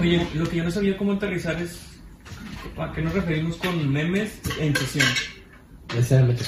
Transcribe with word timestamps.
Oye, 0.00 0.26
lo 0.34 0.48
que 0.48 0.56
yo 0.56 0.64
no 0.64 0.70
sabía 0.70 0.96
cómo 0.96 1.12
aterrizar 1.12 1.60
es 1.60 1.78
a 2.76 2.92
qué 2.92 3.02
nos 3.02 3.14
referimos 3.14 3.56
con 3.56 3.90
memes 3.90 4.40
en 4.60 4.76
sesión. 4.76 5.06
Necesariamente. 5.94 6.44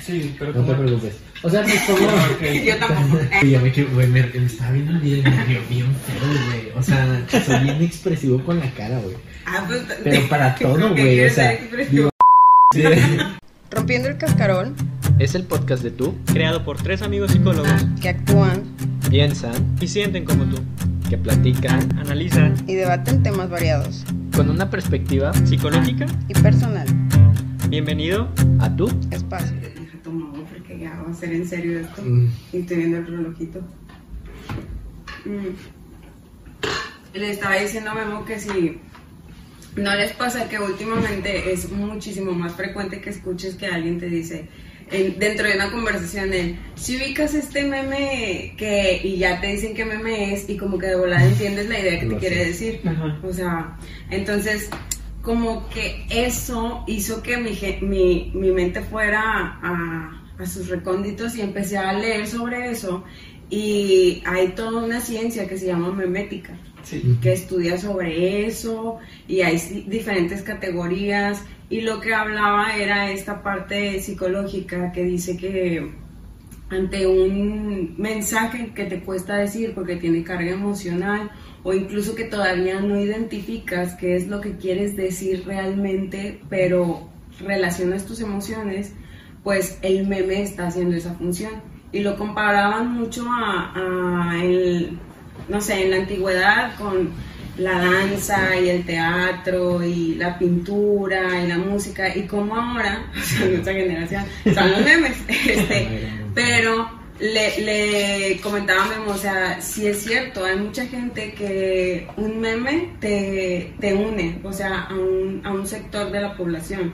Sí, 0.00 0.34
pero 0.38 0.52
No 0.52 0.64
te 0.64 0.74
preocupes. 0.74 1.14
O 1.42 1.50
sea, 1.50 1.62
pues 1.62 1.80
como. 1.84 2.06
Ok. 2.06 2.64
Yo 2.64 2.76
tampoco. 2.76 3.22
Oye, 3.42 3.58
me, 3.58 3.70
güey, 3.70 4.06
me, 4.08 4.22
me 4.22 4.46
estaba 4.46 4.72
viendo 4.72 4.92
el 4.92 4.98
video 4.98 5.18
y 5.18 5.22
me 5.22 5.46
dio 5.46 5.60
bien 5.68 5.94
feo, 5.94 6.46
güey. 6.48 6.72
O 6.76 6.82
sea, 6.82 7.26
soy 7.28 7.60
bien 7.60 7.82
expresivo 7.82 8.42
con 8.44 8.58
la 8.58 8.70
cara, 8.72 8.98
güey. 8.98 9.16
Ah, 9.46 9.64
pues, 9.66 9.82
Pero 10.02 10.28
para 10.28 10.54
todo, 10.56 10.90
güey. 10.90 11.24
O 11.24 11.30
sea, 11.30 11.58
digo, 11.90 12.10
Rompiendo 13.70 14.08
el 14.08 14.18
cascarón, 14.18 14.74
es 15.18 15.34
el 15.34 15.44
podcast 15.44 15.82
de 15.82 15.90
tú, 15.90 16.14
Creado 16.26 16.64
por 16.64 16.76
tres 16.82 17.00
amigos 17.00 17.32
psicólogos 17.32 17.86
que 18.00 18.10
actúan 18.10 18.64
piensan, 19.08 19.76
y 19.80 19.88
sienten 19.88 20.24
como 20.24 20.44
tú. 20.44 20.62
Que 21.12 21.18
platican 21.18 21.98
Analizan 21.98 22.54
y 22.66 22.72
debaten 22.74 23.22
temas 23.22 23.50
variados 23.50 24.02
con 24.34 24.48
una 24.48 24.70
perspectiva 24.70 25.30
psicológica. 25.44 26.06
y 26.26 26.32
personal. 26.32 26.86
Bienvenido. 27.68 28.30
a 28.60 28.74
tú. 28.74 28.90
Espacio. 29.10 29.54
Deja 29.60 29.98
tomar 30.02 30.32
porque 30.50 30.78
ya 30.78 31.02
va 31.02 31.10
a 31.10 31.14
ser 31.14 31.34
en 31.34 31.46
serio 31.46 31.80
esto. 31.80 32.00
Mm, 32.00 32.28
Y 32.54 32.56
estoy 32.60 32.76
viendo 32.78 32.96
el 32.96 33.06
relojito. 33.06 33.60
Mm. 35.26 35.48
Le 37.18 37.30
estaba 37.30 37.56
diciendo 37.56 37.90
a 37.90 37.94
Memo 37.94 38.24
que 38.24 38.40
si 38.40 38.80
no 39.76 39.94
les 39.94 40.12
pasa 40.14 40.48
que 40.48 40.58
últimamente 40.58 41.52
es 41.52 41.70
muchísimo 41.70 42.32
más 42.32 42.54
frecuente 42.54 43.02
que 43.02 43.10
escuches 43.10 43.56
que 43.56 43.66
alguien 43.66 44.00
te 44.00 44.06
dice 44.06 44.48
en- 44.92 45.18
dentro 45.18 45.46
de 45.48 45.54
una 45.56 45.70
conversación 45.70 46.32
el 46.32 46.56
si 46.74 46.96
ubicas 46.96 47.34
este 47.34 47.64
meme 47.64 48.54
que 48.56 49.00
y 49.02 49.16
ya 49.16 49.40
te 49.40 49.48
dicen 49.48 49.74
qué 49.74 49.84
meme 49.84 50.34
es 50.34 50.48
y 50.48 50.56
como 50.56 50.78
que 50.78 50.86
de 50.86 50.96
volada 50.96 51.24
entiendes 51.24 51.68
la 51.68 51.78
idea 51.80 51.98
que 52.00 52.06
te 52.06 52.16
quiere 52.16 52.44
decir. 52.46 52.80
Ajá. 52.84 53.18
O 53.24 53.32
sea, 53.32 53.76
entonces 54.10 54.68
como 55.22 55.68
que 55.68 56.04
eso 56.10 56.84
hizo 56.88 57.22
que 57.22 57.36
mi, 57.36 57.56
mi, 57.80 58.32
mi 58.34 58.50
mente 58.50 58.80
fuera 58.82 59.22
a, 59.62 60.24
a 60.38 60.46
sus 60.46 60.68
recónditos 60.68 61.36
y 61.36 61.40
empecé 61.42 61.78
a 61.78 61.92
leer 61.92 62.26
sobre 62.26 62.70
eso 62.70 63.04
y 63.50 64.22
hay 64.26 64.48
toda 64.48 64.82
una 64.82 65.00
ciencia 65.00 65.46
que 65.46 65.56
se 65.58 65.66
llama 65.66 65.92
memética 65.92 66.58
Sí. 66.82 67.16
que 67.22 67.32
estudia 67.32 67.78
sobre 67.78 68.44
eso 68.46 68.98
y 69.28 69.42
hay 69.42 69.56
diferentes 69.86 70.42
categorías 70.42 71.40
y 71.72 71.80
lo 71.80 72.00
que 72.00 72.12
hablaba 72.12 72.76
era 72.76 73.10
esta 73.10 73.42
parte 73.42 73.98
psicológica 73.98 74.92
que 74.92 75.04
dice 75.04 75.38
que 75.38 75.90
ante 76.68 77.06
un 77.06 77.94
mensaje 77.96 78.74
que 78.74 78.84
te 78.84 79.00
cuesta 79.00 79.36
decir 79.36 79.72
porque 79.74 79.96
tiene 79.96 80.22
carga 80.22 80.50
emocional 80.50 81.30
o 81.62 81.72
incluso 81.72 82.14
que 82.14 82.24
todavía 82.24 82.78
no 82.80 83.00
identificas 83.00 83.94
qué 83.94 84.16
es 84.16 84.28
lo 84.28 84.42
que 84.42 84.58
quieres 84.58 84.96
decir 84.96 85.44
realmente, 85.46 86.42
pero 86.50 87.08
relacionas 87.40 88.04
tus 88.04 88.20
emociones, 88.20 88.92
pues 89.42 89.78
el 89.80 90.06
meme 90.06 90.42
está 90.42 90.66
haciendo 90.66 90.94
esa 90.94 91.14
función. 91.14 91.52
Y 91.90 92.00
lo 92.00 92.18
comparaban 92.18 92.92
mucho 92.92 93.24
a, 93.26 93.72
a 94.34 94.44
el, 94.44 94.98
no 95.48 95.62
sé, 95.62 95.84
en 95.84 95.90
la 95.92 95.96
antigüedad 95.96 96.76
con 96.76 97.12
la 97.56 97.78
danza 97.78 98.58
y 98.58 98.70
el 98.70 98.84
teatro 98.84 99.84
y 99.84 100.14
la 100.14 100.38
pintura 100.38 101.42
y 101.44 101.48
la 101.48 101.58
música 101.58 102.14
y 102.16 102.22
como 102.26 102.56
ahora, 102.56 103.04
o 103.16 103.22
sea, 103.22 103.46
nuestra 103.46 103.72
generación, 103.72 104.24
son 104.54 104.70
los 104.70 104.80
memes. 104.82 105.16
Este, 105.28 106.08
pero 106.34 107.02
le, 107.22 107.60
le 107.60 108.40
Memo, 108.42 109.12
o 109.12 109.16
sea, 109.16 109.60
sí 109.60 109.86
es 109.86 110.02
cierto, 110.02 110.44
hay 110.44 110.58
mucha 110.58 110.86
gente 110.86 111.32
que 111.34 112.08
un 112.16 112.40
meme 112.40 112.94
te, 113.00 113.74
te 113.78 113.94
une, 113.94 114.40
o 114.42 114.52
sea, 114.52 114.82
a 114.82 114.94
un, 114.94 115.40
a 115.44 115.52
un 115.52 115.66
sector 115.66 116.10
de 116.10 116.20
la 116.20 116.36
población. 116.36 116.92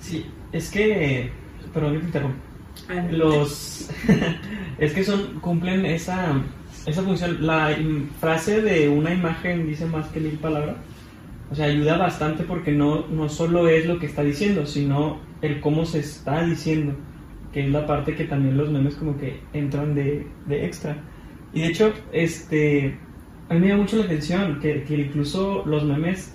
Sí, 0.00 0.26
es 0.52 0.70
que, 0.70 1.30
perdón 1.74 1.94
que 1.94 1.98
te 1.98 2.06
interrumpa. 2.06 2.38
Adelante. 2.88 3.16
Los, 3.16 3.90
es 4.78 4.92
que 4.92 5.02
son, 5.02 5.40
cumplen 5.40 5.84
esa, 5.86 6.40
esa 6.88 7.02
función. 7.02 7.46
La 7.46 7.76
frase 8.20 8.62
de 8.62 8.88
una 8.88 9.12
imagen 9.12 9.66
dice 9.66 9.86
más 9.86 10.08
que 10.08 10.20
mil 10.20 10.38
palabras. 10.38 10.76
O 11.50 11.54
sea, 11.54 11.66
ayuda 11.66 11.96
bastante 11.96 12.44
porque 12.44 12.72
no, 12.72 13.06
no 13.08 13.28
solo 13.28 13.68
es 13.68 13.86
lo 13.86 13.98
que 13.98 14.06
está 14.06 14.22
diciendo, 14.22 14.66
sino 14.66 15.18
el 15.40 15.60
cómo 15.60 15.86
se 15.86 16.00
está 16.00 16.44
diciendo, 16.44 16.94
que 17.52 17.64
es 17.64 17.70
la 17.70 17.86
parte 17.86 18.14
que 18.14 18.24
también 18.24 18.56
los 18.56 18.70
memes 18.70 18.96
como 18.96 19.16
que 19.16 19.40
entran 19.52 19.94
de, 19.94 20.26
de 20.46 20.66
extra. 20.66 20.96
Y 21.54 21.62
de 21.62 21.68
hecho, 21.68 21.92
este, 22.12 22.98
a 23.48 23.54
mí 23.54 23.60
me 23.60 23.68
llama 23.68 23.82
mucho 23.82 23.96
la 23.96 24.04
atención 24.04 24.60
que, 24.60 24.82
que 24.84 24.94
incluso 24.94 25.64
los 25.64 25.84
memes 25.84 26.34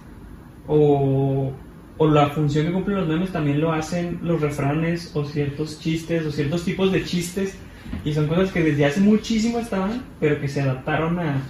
o, 0.67 1.51
o 1.97 2.07
la 2.07 2.29
función 2.29 2.65
que 2.65 2.73
cumplen 2.73 2.97
los 2.97 3.07
memes 3.07 3.31
también 3.31 3.61
lo 3.61 3.71
hacen 3.71 4.19
los 4.23 4.41
refranes 4.41 5.11
o 5.15 5.25
ciertos 5.25 5.79
chistes 5.79 6.25
o 6.25 6.31
ciertos 6.31 6.65
tipos 6.65 6.91
de 6.91 7.03
chistes 7.03 7.55
y 8.05 8.13
son 8.13 8.27
cosas 8.27 8.51
que 8.51 8.61
desde 8.63 8.85
hace 8.85 8.99
muchísimo 9.01 9.59
estaban 9.59 10.03
pero 10.19 10.39
que 10.39 10.47
se 10.47 10.61
adaptaron 10.61 11.19
a, 11.19 11.41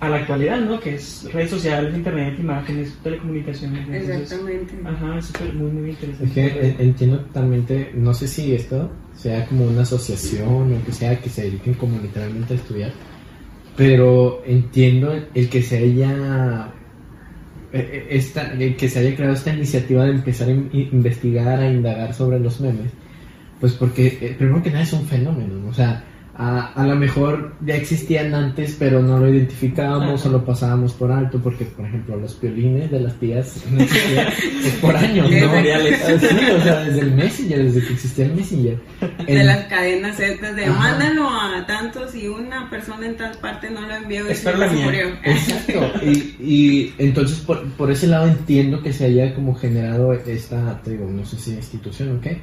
a 0.00 0.08
la 0.08 0.16
actualidad, 0.16 0.60
¿no? 0.60 0.78
Que 0.80 0.94
es 0.96 1.28
redes 1.32 1.50
sociales, 1.50 1.94
internet, 1.94 2.34
imágenes, 2.38 2.94
telecomunicaciones. 3.02 3.80
entonces, 3.88 4.20
Exactamente. 4.22 4.74
Ajá, 4.84 5.18
es 5.18 5.24
súper 5.26 5.54
muy, 5.54 5.70
muy 5.70 5.90
Es 5.90 5.96
interesante. 6.02 6.34
que 6.34 6.46
eh, 6.68 6.76
entiendo 6.78 7.18
totalmente, 7.20 7.90
no 7.94 8.12
sé 8.12 8.28
si 8.28 8.54
esto 8.54 8.90
sea 9.14 9.46
como 9.46 9.64
una 9.66 9.82
asociación 9.82 10.74
o 10.74 10.84
que 10.84 10.92
sea 10.92 11.18
que 11.20 11.28
se 11.30 11.42
dediquen 11.44 11.74
como 11.74 11.98
literalmente 12.00 12.54
a 12.54 12.56
estudiar, 12.56 12.92
pero 13.76 14.42
entiendo 14.46 15.12
el 15.34 15.48
que 15.48 15.62
se 15.62 15.78
haya 15.78 16.68
eh, 17.72 17.78
eh, 17.92 18.06
esta, 18.10 18.52
el 18.52 18.76
que 18.76 18.88
se 18.88 18.98
haya 19.00 19.16
creado 19.16 19.34
esta 19.34 19.52
iniciativa 19.54 20.04
de 20.04 20.10
empezar 20.12 20.48
a 20.48 20.52
in- 20.52 20.70
investigar, 20.72 21.60
a 21.60 21.70
indagar 21.70 22.12
sobre 22.14 22.38
los 22.40 22.60
memes, 22.60 22.92
pues 23.64 23.72
porque 23.72 24.18
eh, 24.20 24.34
primero 24.36 24.62
que 24.62 24.68
nada 24.68 24.82
es 24.82 24.92
un 24.92 25.06
fenómeno, 25.06 25.54
¿no? 25.54 25.70
o 25.70 25.72
sea, 25.72 26.04
a, 26.36 26.74
a 26.74 26.86
lo 26.86 26.96
mejor 26.96 27.54
ya 27.64 27.76
existían 27.76 28.34
antes, 28.34 28.76
pero 28.78 29.00
no 29.00 29.18
lo 29.18 29.32
identificábamos 29.32 30.20
Ajá. 30.20 30.28
o 30.28 30.32
lo 30.32 30.44
pasábamos 30.44 30.92
por 30.92 31.10
alto, 31.10 31.40
porque 31.42 31.64
por 31.64 31.86
ejemplo 31.86 32.14
los 32.18 32.38
violines 32.38 32.90
de 32.90 33.00
las 33.00 33.14
tías 33.14 33.64
no 33.70 33.80
existían 33.80 34.28
es 34.66 34.72
por 34.82 34.94
años, 34.94 35.30
¿no? 35.30 35.38
Sí, 35.38 36.26
o 36.58 36.62
sea, 36.62 36.80
desde 36.84 37.00
el 37.00 37.12
Messenger, 37.12 37.64
desde 37.64 37.86
que 37.86 37.92
existía 37.94 38.26
el 38.26 38.34
Messenger. 38.34 38.78
De 39.26 39.44
las 39.44 39.64
cadenas 39.64 40.20
estas 40.20 40.56
de 40.56 40.66
Ajá. 40.66 40.78
mándalo 40.78 41.26
a 41.26 41.64
tantos 41.66 42.14
y 42.14 42.28
una 42.28 42.68
persona 42.68 43.06
en 43.06 43.16
tal 43.16 43.34
parte 43.38 43.70
no 43.70 43.80
lo 43.80 43.94
envió 43.94 44.30
y 44.30 44.34
se 44.34 44.52
murió. 44.52 45.06
Exacto, 45.24 45.90
y, 46.04 46.36
y 46.38 46.94
entonces 46.98 47.38
por, 47.38 47.66
por 47.70 47.90
ese 47.90 48.08
lado 48.08 48.26
entiendo 48.28 48.82
que 48.82 48.92
se 48.92 49.06
haya 49.06 49.34
como 49.34 49.54
generado 49.54 50.12
esta, 50.12 50.82
te 50.82 50.90
digo, 50.90 51.10
no 51.10 51.24
sé 51.24 51.38
si 51.38 51.52
institución 51.52 52.18
o 52.18 52.20
qué, 52.20 52.42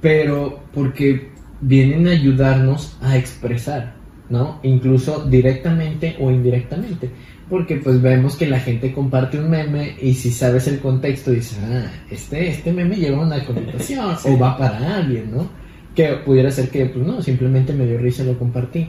pero 0.00 0.60
porque 0.72 1.30
vienen 1.60 2.08
a 2.08 2.12
ayudarnos 2.12 2.96
a 3.02 3.16
expresar, 3.16 3.94
¿no? 4.28 4.60
Incluso 4.62 5.24
directamente 5.26 6.16
o 6.20 6.30
indirectamente, 6.30 7.10
porque 7.48 7.76
pues 7.76 8.00
vemos 8.00 8.36
que 8.36 8.46
la 8.46 8.60
gente 8.60 8.92
comparte 8.92 9.38
un 9.38 9.50
meme 9.50 9.96
y 10.00 10.14
si 10.14 10.30
sabes 10.30 10.68
el 10.68 10.78
contexto 10.78 11.32
dices, 11.32 11.58
ah, 11.64 11.90
este, 12.10 12.48
este 12.48 12.72
meme 12.72 12.96
lleva 12.96 13.22
una 13.24 13.44
connotación 13.44 14.16
o 14.24 14.38
va 14.38 14.56
para 14.56 14.96
alguien, 14.96 15.30
¿no? 15.32 15.48
Que 15.94 16.14
pudiera 16.24 16.50
ser 16.50 16.70
que, 16.70 16.86
pues 16.86 17.04
no, 17.04 17.20
simplemente 17.20 17.72
me 17.72 17.86
dio 17.86 17.98
risa 17.98 18.22
y 18.22 18.26
lo 18.26 18.38
compartí. 18.38 18.88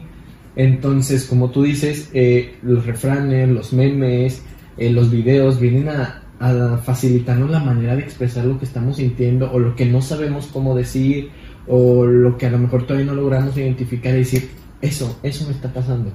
Entonces, 0.56 1.26
como 1.26 1.50
tú 1.50 1.64
dices, 1.64 2.10
eh, 2.14 2.58
los 2.62 2.86
refranes, 2.86 3.50
los 3.50 3.74
memes, 3.74 4.44
eh, 4.78 4.92
los 4.92 5.10
videos 5.10 5.60
vienen 5.60 5.90
a, 5.90 6.21
a 6.42 6.78
facilitarnos 6.78 7.50
la 7.50 7.60
manera 7.60 7.96
de 7.96 8.02
expresar 8.02 8.46
lo 8.46 8.58
que 8.60 8.66
estamos 8.66 8.98
sintiendo 8.98 9.52
o 9.52 9.60
lo 9.60 9.76
que 9.76 9.86
no 9.86 10.02
sabemos 10.02 10.48
cómo 10.52 10.76
decir 10.76 11.30
o 11.68 12.06
lo 12.06 12.38
que 12.38 12.48
a 12.48 12.52
lo 12.52 12.58
mejor 12.58 12.84
todavía 12.88 13.06
no 13.06 13.14
logramos 13.16 13.56
identificar 13.58 14.14
y 14.14 14.18
decir, 14.20 14.50
eso, 14.82 15.20
eso 15.24 15.46
me 15.46 15.52
está 15.52 15.72
pasando. 15.72 16.12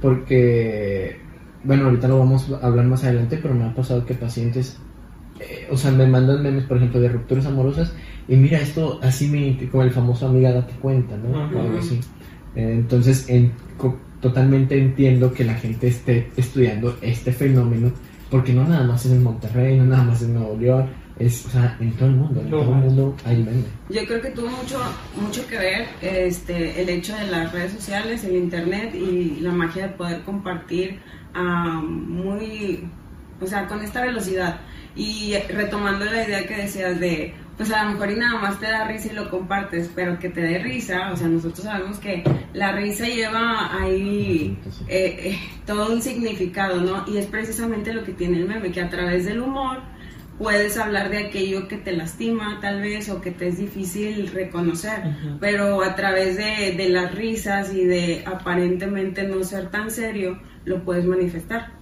Porque, 0.00 1.16
bueno, 1.64 1.84
ahorita 1.86 2.08
lo 2.08 2.18
vamos 2.18 2.50
a 2.62 2.66
hablar 2.66 2.86
más 2.86 3.02
adelante, 3.04 3.38
pero 3.40 3.54
me 3.54 3.64
ha 3.64 3.74
pasado 3.74 4.04
que 4.04 4.14
pacientes, 4.14 4.76
eh, 5.40 5.66
o 5.70 5.76
sea, 5.76 5.90
me 5.90 6.06
mandan 6.06 6.42
memes, 6.42 6.64
por 6.64 6.76
ejemplo, 6.76 7.00
de 7.00 7.08
rupturas 7.08 7.46
amorosas 7.46 7.92
y 8.28 8.36
mira 8.36 8.58
esto, 8.60 9.00
así 9.02 9.28
me, 9.28 9.56
como 9.70 9.82
el 9.84 9.90
famoso 9.90 10.28
amiga 10.28 10.52
date 10.52 10.74
cuenta, 10.80 11.16
¿no? 11.16 11.34
Algo 11.60 11.78
así. 11.78 12.00
Eh, 12.54 12.72
Entonces, 12.74 13.28
en- 13.28 13.52
co- 13.78 13.98
totalmente 14.20 14.78
entiendo 14.78 15.32
que 15.32 15.44
la 15.44 15.54
gente 15.54 15.88
esté 15.88 16.28
estudiando 16.36 16.96
este 17.02 17.32
fenómeno, 17.32 17.90
porque 18.32 18.54
no 18.54 18.64
nada 18.64 18.82
más 18.84 19.04
es 19.04 19.12
en 19.12 19.22
Monterrey, 19.22 19.76
no 19.76 19.84
nada 19.84 20.04
más 20.04 20.22
en 20.22 20.32
Nuevo 20.32 20.56
León, 20.56 20.88
es, 21.18 21.44
o 21.44 21.50
sea, 21.50 21.76
en 21.78 21.92
todo 21.92 22.08
el 22.08 22.14
mundo, 22.14 22.40
en 22.40 22.48
todo 22.48 22.62
el 22.62 22.68
mundo 22.68 23.14
hay 23.26 23.36
meme. 23.36 23.64
Yo 23.90 24.06
creo 24.06 24.22
que 24.22 24.30
tuvo 24.30 24.48
mucho, 24.48 24.80
mucho 25.20 25.46
que 25.46 25.58
ver 25.58 25.88
este, 26.00 26.80
el 26.80 26.88
hecho 26.88 27.14
de 27.14 27.26
las 27.26 27.52
redes 27.52 27.72
sociales, 27.72 28.24
el 28.24 28.36
internet 28.36 28.94
y 28.94 29.40
la 29.40 29.52
magia 29.52 29.88
de 29.88 29.92
poder 29.92 30.22
compartir 30.22 30.98
ah, 31.34 31.82
muy, 31.84 32.88
o 33.38 33.46
sea, 33.46 33.68
con 33.68 33.82
esta 33.82 34.00
velocidad. 34.00 34.60
Y 34.96 35.34
retomando 35.50 36.06
la 36.06 36.26
idea 36.26 36.46
que 36.46 36.56
decías 36.56 36.98
de 36.98 37.34
pues 37.56 37.70
a 37.70 37.84
lo 37.84 37.92
mejor 37.92 38.10
y 38.10 38.16
nada 38.16 38.40
más 38.40 38.58
te 38.58 38.66
da 38.66 38.86
risa 38.86 39.12
y 39.12 39.14
lo 39.14 39.30
compartes, 39.30 39.90
pero 39.94 40.18
que 40.18 40.30
te 40.30 40.40
dé 40.40 40.58
risa, 40.58 41.12
o 41.12 41.16
sea, 41.16 41.28
nosotros 41.28 41.64
sabemos 41.64 41.98
que 41.98 42.24
la 42.54 42.72
risa 42.72 43.06
lleva 43.06 43.80
ahí 43.80 44.58
eh, 44.88 45.18
eh, 45.18 45.38
todo 45.66 45.92
un 45.92 46.00
significado, 46.00 46.80
¿no? 46.80 47.04
Y 47.06 47.18
es 47.18 47.26
precisamente 47.26 47.92
lo 47.92 48.04
que 48.04 48.12
tiene 48.12 48.38
el 48.38 48.48
meme, 48.48 48.72
que 48.72 48.80
a 48.80 48.88
través 48.88 49.26
del 49.26 49.40
humor 49.40 49.80
puedes 50.38 50.76
hablar 50.78 51.10
de 51.10 51.18
aquello 51.18 51.68
que 51.68 51.76
te 51.76 51.92
lastima 51.92 52.58
tal 52.60 52.80
vez 52.80 53.08
o 53.10 53.20
que 53.20 53.30
te 53.30 53.48
es 53.48 53.58
difícil 53.58 54.28
reconocer, 54.28 55.02
pero 55.38 55.82
a 55.82 55.94
través 55.94 56.36
de, 56.36 56.74
de 56.76 56.88
las 56.88 57.14
risas 57.14 57.72
y 57.72 57.84
de 57.84 58.24
aparentemente 58.26 59.24
no 59.24 59.44
ser 59.44 59.70
tan 59.70 59.90
serio, 59.90 60.40
lo 60.64 60.82
puedes 60.84 61.04
manifestar. 61.04 61.72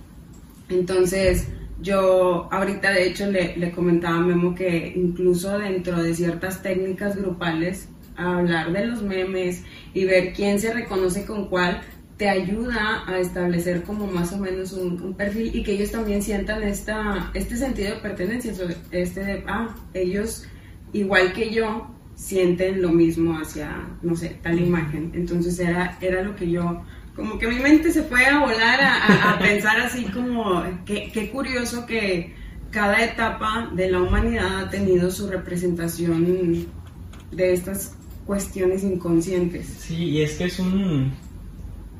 Entonces, 0.68 1.48
yo 1.80 2.48
ahorita 2.50 2.92
de 2.92 3.08
hecho 3.08 3.30
le, 3.30 3.56
le, 3.56 3.70
comentaba 3.70 4.16
a 4.16 4.20
Memo 4.20 4.54
que 4.54 4.92
incluso 4.96 5.58
dentro 5.58 6.02
de 6.02 6.14
ciertas 6.14 6.62
técnicas 6.62 7.16
grupales, 7.16 7.88
hablar 8.16 8.72
de 8.72 8.86
los 8.86 9.02
memes 9.02 9.64
y 9.94 10.04
ver 10.04 10.32
quién 10.32 10.58
se 10.58 10.72
reconoce 10.72 11.24
con 11.24 11.48
cuál, 11.48 11.80
te 12.20 12.28
ayuda 12.28 13.02
a 13.06 13.18
establecer 13.18 13.82
como 13.82 14.06
más 14.06 14.30
o 14.34 14.38
menos 14.38 14.74
un, 14.74 15.14
perfil 15.14 15.56
y 15.56 15.62
que 15.62 15.72
ellos 15.72 15.90
también 15.90 16.20
sientan 16.20 16.62
esta, 16.62 17.30
este 17.32 17.56
sentido 17.56 17.94
de 17.94 18.00
pertenencia, 18.00 18.52
este 18.90 19.24
de, 19.24 19.44
ah, 19.46 19.74
ellos 19.94 20.46
igual 20.92 21.32
que 21.32 21.50
yo 21.50 21.90
sienten 22.14 22.82
lo 22.82 22.90
mismo 22.90 23.38
hacia, 23.38 23.88
no 24.02 24.14
sé, 24.14 24.36
tal 24.42 24.60
imagen. 24.60 25.12
Entonces 25.14 25.58
era, 25.58 25.96
era 26.02 26.22
lo 26.22 26.36
que 26.36 26.50
yo 26.50 26.82
como 27.20 27.38
que 27.38 27.46
mi 27.46 27.60
mente 27.60 27.92
se 27.92 28.02
fue 28.02 28.24
a 28.24 28.40
volar 28.40 28.80
a, 28.82 29.38
pensar 29.42 29.78
así 29.80 30.04
como, 30.04 30.64
qué, 30.86 31.30
curioso 31.32 31.86
que 31.86 32.34
cada 32.70 33.04
etapa 33.04 33.70
de 33.74 33.90
la 33.90 34.00
humanidad 34.00 34.60
ha 34.60 34.70
tenido 34.70 35.10
su 35.10 35.28
representación 35.28 36.66
de 37.30 37.52
estas 37.52 37.94
cuestiones 38.26 38.84
inconscientes. 38.84 39.66
Sí, 39.66 40.04
y 40.04 40.22
es 40.22 40.36
que 40.36 40.44
es 40.44 40.58
un... 40.58 41.12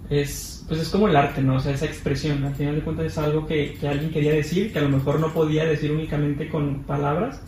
Es, 0.09 0.65
pues 0.67 0.81
es 0.81 0.89
como 0.89 1.07
el 1.07 1.15
arte, 1.15 1.43
¿no? 1.43 1.57
O 1.57 1.61
sea, 1.61 1.73
esa 1.73 1.87
expresión, 1.87 2.43
al 2.43 2.55
final 2.55 2.77
de 2.77 2.81
cuentas 2.83 3.07
es 3.07 3.19
algo 3.19 3.47
que, 3.47 3.75
que 3.75 3.87
alguien 3.87 4.11
quería 4.11 4.33
decir, 4.33 4.73
que 4.73 4.79
a 4.81 4.83
lo 4.83 4.89
mejor 4.89 5.21
no 5.21 5.33
podía 5.33 5.65
decir 5.65 5.93
únicamente 5.93 6.49
con 6.49 6.83
palabras, 6.83 7.41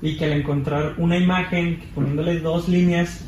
y 0.00 0.16
que 0.16 0.26
al 0.26 0.32
encontrar 0.32 0.94
una 0.98 1.18
imagen, 1.18 1.80
poniéndole 1.94 2.40
dos 2.40 2.68
líneas, 2.68 3.24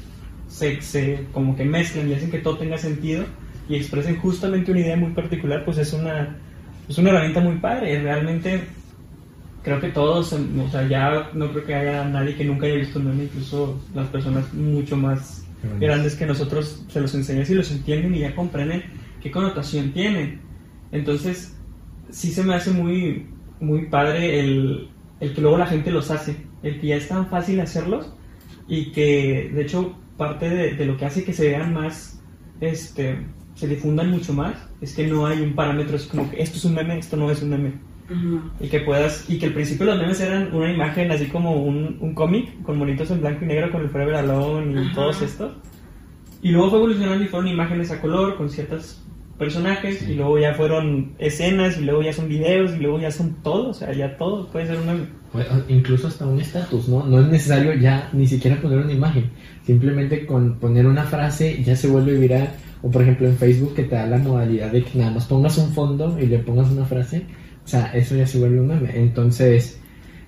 se, 0.46 0.80
se 0.80 1.26
como 1.32 1.56
que 1.56 1.64
mezclan 1.64 2.08
y 2.08 2.14
hacen 2.14 2.30
que 2.30 2.38
todo 2.38 2.56
tenga 2.56 2.78
sentido, 2.78 3.24
y 3.68 3.76
expresen 3.76 4.18
justamente 4.18 4.70
una 4.70 4.80
idea 4.80 4.96
muy 4.96 5.12
particular, 5.12 5.64
pues 5.64 5.78
es 5.78 5.92
una, 5.92 6.36
es 6.88 6.96
una 6.98 7.10
herramienta 7.10 7.40
muy 7.40 7.56
padre. 7.56 8.00
Realmente 8.00 8.62
creo 9.62 9.80
que 9.80 9.88
todos, 9.88 10.32
o 10.32 10.68
sea, 10.70 10.88
ya 10.88 11.30
no 11.34 11.50
creo 11.50 11.64
que 11.64 11.74
haya 11.74 12.04
nadie 12.04 12.34
que 12.34 12.44
nunca 12.44 12.66
haya 12.66 12.76
visto 12.76 12.98
un 12.98 13.08
meme, 13.08 13.24
incluso 13.24 13.80
las 13.94 14.08
personas 14.08 14.52
mucho 14.54 14.96
más 14.96 15.44
grandes 15.80 16.14
que 16.14 16.24
nosotros 16.24 16.84
se 16.88 17.00
los 17.00 17.14
enseñan 17.14 17.44
y 17.48 17.54
los 17.54 17.70
entienden 17.70 18.14
y 18.14 18.20
ya 18.20 18.34
comprenden 18.34 18.84
qué 19.20 19.30
connotación 19.30 19.92
tienen. 19.92 20.40
Entonces, 20.92 21.56
sí 22.10 22.32
se 22.32 22.44
me 22.44 22.54
hace 22.54 22.70
muy, 22.70 23.26
muy 23.60 23.86
padre 23.86 24.40
el, 24.40 24.88
el 25.20 25.34
que 25.34 25.40
luego 25.40 25.58
la 25.58 25.66
gente 25.66 25.90
los 25.90 26.10
hace, 26.10 26.36
el 26.62 26.80
que 26.80 26.86
ya 26.86 26.96
es 26.96 27.08
tan 27.08 27.28
fácil 27.28 27.60
hacerlos 27.60 28.14
y 28.66 28.92
que 28.92 29.50
de 29.52 29.62
hecho 29.62 29.98
parte 30.16 30.48
de, 30.48 30.74
de 30.74 30.84
lo 30.86 30.96
que 30.96 31.04
hace 31.04 31.24
que 31.24 31.32
se 31.32 31.48
vean 31.48 31.74
más 31.74 32.20
este, 32.60 33.18
se 33.58 33.66
difundan 33.66 34.10
mucho 34.10 34.32
más 34.32 34.54
es 34.80 34.94
que 34.94 35.06
no 35.08 35.26
hay 35.26 35.40
un 35.40 35.54
parámetro, 35.54 35.96
es 35.96 36.06
como 36.06 36.30
que 36.30 36.40
esto 36.40 36.58
es 36.58 36.64
un 36.64 36.74
meme, 36.74 36.98
esto 36.98 37.16
no 37.16 37.28
es 37.30 37.42
un 37.42 37.50
meme. 37.50 37.72
Y 38.60 38.68
que 38.68 38.80
puedas, 38.80 39.28
y 39.28 39.38
que 39.38 39.46
al 39.46 39.52
principio 39.52 39.84
los 39.84 39.98
memes 39.98 40.20
eran 40.20 40.54
una 40.54 40.72
imagen 40.72 41.10
así 41.10 41.26
como 41.26 41.62
un, 41.62 41.98
un 42.00 42.14
cómic 42.14 42.62
con 42.62 42.78
monitos 42.78 43.10
en 43.10 43.20
blanco 43.20 43.44
y 43.44 43.48
negro 43.48 43.70
con 43.70 43.82
el 43.82 43.90
Forever 43.90 44.14
Alone 44.14 44.82
y 44.82 44.94
todos 44.94 45.20
estos. 45.20 45.52
Y 46.40 46.52
luego 46.52 46.70
fue 46.70 46.78
evolucionando 46.78 47.24
y 47.24 47.26
fueron 47.26 47.48
imágenes 47.48 47.90
a 47.90 48.00
color 48.00 48.36
con 48.36 48.48
ciertos 48.48 49.02
personajes 49.38 50.08
y 50.08 50.14
luego 50.14 50.38
ya 50.38 50.54
fueron 50.54 51.12
escenas 51.18 51.78
y 51.78 51.84
luego 51.84 52.02
ya 52.02 52.12
son 52.12 52.28
videos 52.28 52.72
y 52.72 52.78
luego 52.78 53.00
ya 53.00 53.10
son 53.10 53.34
todo, 53.42 53.70
o 53.70 53.74
sea, 53.74 53.92
ya 53.92 54.16
todo 54.16 54.46
puede 54.46 54.66
ser 54.66 54.78
un 54.78 54.86
meme. 54.86 55.06
Incluso 55.68 56.06
hasta 56.06 56.26
un 56.26 56.40
estatus, 56.40 56.88
¿no? 56.88 57.04
No 57.04 57.20
es 57.20 57.26
necesario 57.26 57.74
ya 57.74 58.08
ni 58.12 58.26
siquiera 58.26 58.60
poner 58.60 58.78
una 58.78 58.92
imagen, 58.92 59.30
simplemente 59.66 60.24
con 60.24 60.58
poner 60.58 60.86
una 60.86 61.04
frase 61.04 61.62
ya 61.62 61.76
se 61.76 61.88
vuelve 61.88 62.16
viral 62.18 62.48
o 62.82 62.90
por 62.90 63.02
ejemplo 63.02 63.26
en 63.26 63.36
Facebook 63.36 63.74
que 63.74 63.84
te 63.84 63.94
da 63.94 64.06
la 64.06 64.18
modalidad 64.18 64.70
de 64.70 64.84
que 64.84 64.98
nada 64.98 65.12
más 65.12 65.26
pongas 65.26 65.58
un 65.58 65.72
fondo 65.72 66.18
y 66.20 66.26
le 66.26 66.38
pongas 66.38 66.70
una 66.70 66.84
frase. 66.84 67.24
O 67.64 67.68
sea, 67.68 67.86
eso 67.92 68.16
ya 68.16 68.26
se 68.26 68.38
vuelve 68.38 68.60
un 68.60 68.68
meme. 68.68 68.90
Entonces, 68.94 69.78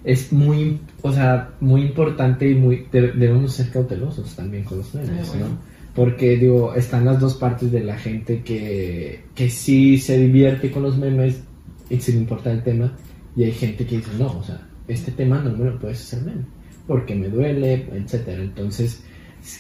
es 0.04 0.32
muy, 0.32 0.80
o 1.02 1.12
sea, 1.12 1.50
muy 1.60 1.82
importante 1.82 2.48
y 2.50 2.54
muy 2.54 2.86
debemos 2.92 3.52
ser 3.54 3.70
cautelosos 3.70 4.34
también 4.34 4.64
con 4.64 4.78
los 4.78 4.94
memes, 4.94 5.34
¿no? 5.34 5.58
Porque, 5.94 6.36
digo, 6.36 6.74
están 6.74 7.04
las 7.04 7.18
dos 7.20 7.34
partes 7.34 7.72
de 7.72 7.82
la 7.82 7.98
gente 7.98 8.42
que, 8.42 9.24
que 9.34 9.50
sí 9.50 9.98
se 9.98 10.18
divierte 10.18 10.70
con 10.70 10.82
los 10.82 10.96
memes 10.96 11.42
y 11.90 12.00
sin 12.00 12.18
importar 12.18 12.54
el 12.54 12.62
tema, 12.62 12.96
y 13.36 13.44
hay 13.44 13.52
gente 13.52 13.84
que 13.84 13.96
dice, 13.96 14.10
no, 14.18 14.38
o 14.38 14.42
sea, 14.42 14.60
este 14.86 15.10
tema 15.10 15.40
no 15.40 15.50
me 15.56 15.64
lo 15.64 15.78
puedes 15.78 16.00
hacer 16.00 16.22
meme, 16.22 16.44
porque 16.86 17.14
me 17.14 17.28
duele, 17.28 17.86
etcétera. 17.92 18.42
Entonces, 18.42 19.02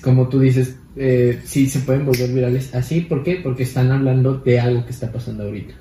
como 0.02 0.28
tú 0.28 0.40
dices, 0.40 0.76
eh, 0.96 1.40
sí 1.44 1.68
se 1.68 1.80
pueden 1.80 2.04
volver 2.04 2.32
virales 2.32 2.74
así. 2.74 3.02
¿Por 3.02 3.22
qué? 3.22 3.40
Porque 3.42 3.62
están 3.62 3.90
hablando 3.92 4.38
de 4.38 4.60
algo 4.60 4.84
que 4.84 4.90
está 4.90 5.10
pasando 5.10 5.44
ahorita. 5.44 5.74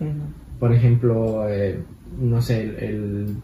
Por 0.59 0.73
ejemplo, 0.73 1.47
eh, 1.49 1.79
no 2.19 2.41
sé, 2.41 2.61
el, 2.61 3.35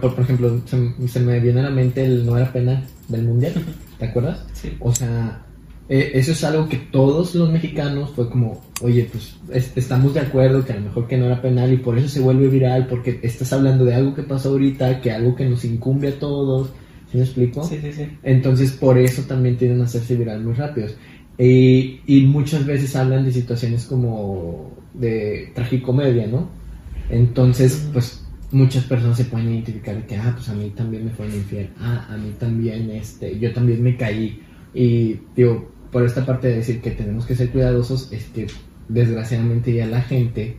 por, 0.00 0.20
ejemplo, 0.20 0.60
se, 0.66 1.20
me 1.20 1.40
viene 1.40 1.60
a 1.60 1.64
la 1.64 1.70
mente 1.70 2.04
el 2.04 2.26
no 2.26 2.36
era 2.36 2.52
pena 2.52 2.82
del 3.08 3.22
mundial, 3.22 3.54
¿te 3.98 4.06
acuerdas? 4.06 4.44
Sí. 4.52 4.76
O 4.80 4.92
sea, 4.94 5.42
eh, 5.88 6.12
eso 6.14 6.32
es 6.32 6.42
algo 6.44 6.68
que 6.68 6.76
todos 6.76 7.34
los 7.34 7.50
mexicanos 7.50 8.10
fue 8.14 8.28
como, 8.28 8.60
oye, 8.80 9.08
pues 9.10 9.36
estamos 9.76 10.14
de 10.14 10.20
acuerdo 10.20 10.64
que 10.64 10.72
a 10.72 10.76
lo 10.76 10.82
mejor 10.82 11.06
que 11.06 11.16
no 11.16 11.26
era 11.26 11.42
penal 11.42 11.72
y 11.72 11.76
por 11.76 11.98
eso 11.98 12.08
se 12.08 12.20
vuelve 12.20 12.48
viral, 12.48 12.86
porque 12.88 13.20
estás 13.22 13.52
hablando 13.52 13.84
de 13.84 13.94
algo 13.94 14.14
que 14.14 14.22
pasó 14.22 14.50
ahorita, 14.50 15.00
que 15.00 15.12
algo 15.12 15.34
que 15.34 15.48
nos 15.48 15.64
incumbe 15.64 16.08
a 16.08 16.18
todos 16.18 16.70
¿Me 17.14 17.20
explico? 17.20 17.62
Sí, 17.62 17.78
sí, 17.80 17.92
sí. 17.92 18.08
Entonces, 18.24 18.72
por 18.72 18.98
eso 18.98 19.22
también 19.22 19.56
tienen 19.56 19.80
a 19.80 19.84
hacerse 19.84 20.16
viral 20.16 20.42
muy 20.42 20.54
rápidos. 20.54 20.96
Y, 21.38 22.00
y 22.06 22.22
muchas 22.22 22.66
veces 22.66 22.94
hablan 22.96 23.24
de 23.24 23.32
situaciones 23.32 23.86
como 23.86 24.72
de 24.94 25.52
tragicomedia, 25.54 26.26
¿no? 26.26 26.48
Entonces, 27.08 27.88
pues 27.92 28.24
muchas 28.50 28.84
personas 28.84 29.16
se 29.16 29.24
pueden 29.24 29.52
identificar 29.52 30.04
que, 30.06 30.16
ah, 30.16 30.32
pues 30.34 30.48
a 30.48 30.54
mí 30.54 30.70
también 30.70 31.04
me 31.04 31.10
fueron 31.12 31.34
infiel, 31.34 31.70
ah, 31.78 32.08
a 32.10 32.16
mí 32.16 32.32
también, 32.38 32.90
este, 32.90 33.38
yo 33.38 33.52
también 33.52 33.82
me 33.82 33.96
caí. 33.96 34.42
Y 34.74 35.20
digo, 35.36 35.70
por 35.92 36.04
esta 36.04 36.26
parte 36.26 36.48
de 36.48 36.56
decir 36.56 36.80
que 36.80 36.90
tenemos 36.90 37.26
que 37.26 37.36
ser 37.36 37.50
cuidadosos, 37.50 38.12
es 38.12 38.24
que 38.26 38.48
desgraciadamente 38.88 39.72
ya 39.72 39.86
la 39.86 40.02
gente, 40.02 40.56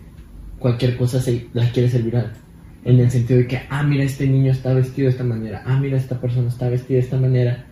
cualquier 0.57 0.95
cosa 0.95 1.21
se 1.21 1.47
la 1.53 1.69
quiere 1.71 1.89
ser 1.89 2.03
viral 2.03 2.44
en 2.85 2.99
el 2.99 3.11
sentido 3.11 3.39
de 3.39 3.47
que, 3.47 3.61
ah, 3.69 3.83
mira, 3.83 4.03
este 4.03 4.27
niño 4.27 4.51
está 4.51 4.73
vestido 4.73 5.07
de 5.07 5.11
esta 5.11 5.23
manera, 5.23 5.63
ah, 5.65 5.79
mira, 5.79 5.97
esta 5.97 6.21
persona 6.21 6.47
está 6.47 6.69
vestida 6.69 6.97
de 6.99 7.03
esta 7.03 7.17
manera, 7.17 7.65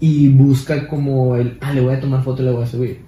y 0.00 0.28
busca 0.28 0.88
como 0.88 1.36
el, 1.36 1.56
ah, 1.60 1.72
le 1.72 1.80
voy 1.80 1.94
a 1.94 2.00
tomar 2.00 2.22
foto 2.22 2.42
y 2.42 2.46
le 2.46 2.50
voy 2.52 2.64
a 2.64 2.66
subir. 2.66 2.98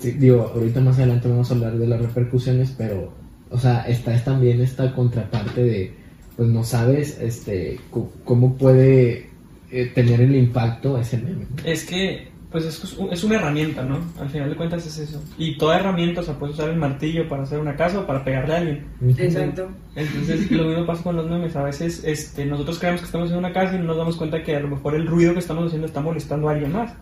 digo, 0.00 0.50
ahorita 0.54 0.80
más 0.80 0.98
adelante 0.98 1.28
vamos 1.28 1.50
a 1.50 1.54
hablar 1.54 1.76
de 1.76 1.86
las 1.88 2.00
repercusiones, 2.00 2.72
pero, 2.78 3.12
o 3.50 3.58
sea, 3.58 3.82
está 3.82 4.14
es 4.14 4.24
también 4.24 4.60
esta 4.60 4.94
contraparte 4.94 5.62
de, 5.62 5.94
pues 6.36 6.48
no 6.48 6.62
sabes, 6.62 7.18
este, 7.20 7.78
cómo 8.24 8.54
puede 8.56 9.28
eh, 9.72 9.90
tener 9.94 10.20
el 10.20 10.36
impacto 10.36 10.98
ese 10.98 11.18
meme. 11.18 11.46
Es 11.64 11.84
que 11.84 12.31
pues 12.52 12.66
es, 12.66 12.96
es, 13.10 13.24
una 13.24 13.36
herramienta, 13.36 13.82
¿no? 13.82 13.98
Al 14.20 14.28
final 14.28 14.50
de 14.50 14.56
cuentas 14.56 14.86
es 14.86 14.98
eso. 14.98 15.22
Y 15.38 15.56
toda 15.56 15.78
herramienta, 15.78 16.20
o 16.20 16.24
sea, 16.24 16.38
puedes 16.38 16.54
usar 16.54 16.68
el 16.68 16.76
martillo 16.76 17.26
para 17.26 17.44
hacer 17.44 17.58
una 17.58 17.74
casa 17.74 18.00
o 18.00 18.06
para 18.06 18.22
pegarle 18.22 18.54
a 18.54 18.58
alguien. 18.58 18.86
Exacto. 19.16 19.68
Entonces, 19.96 20.50
lo 20.50 20.64
mismo 20.64 20.86
pasa 20.86 21.02
con 21.02 21.16
los 21.16 21.28
memes. 21.28 21.56
A 21.56 21.64
veces 21.64 22.04
este, 22.04 22.44
nosotros 22.44 22.78
creemos 22.78 23.00
que 23.00 23.06
estamos 23.06 23.26
haciendo 23.26 23.46
una 23.46 23.54
casa 23.54 23.74
y 23.74 23.78
no 23.78 23.84
nos 23.84 23.96
damos 23.96 24.16
cuenta 24.16 24.42
que 24.42 24.54
a 24.54 24.60
lo 24.60 24.68
mejor 24.68 24.94
el 24.94 25.06
ruido 25.06 25.32
que 25.32 25.38
estamos 25.38 25.66
haciendo 25.66 25.86
está 25.86 26.02
molestando 26.02 26.48
a 26.48 26.52
alguien 26.52 26.72
más. 26.72 26.92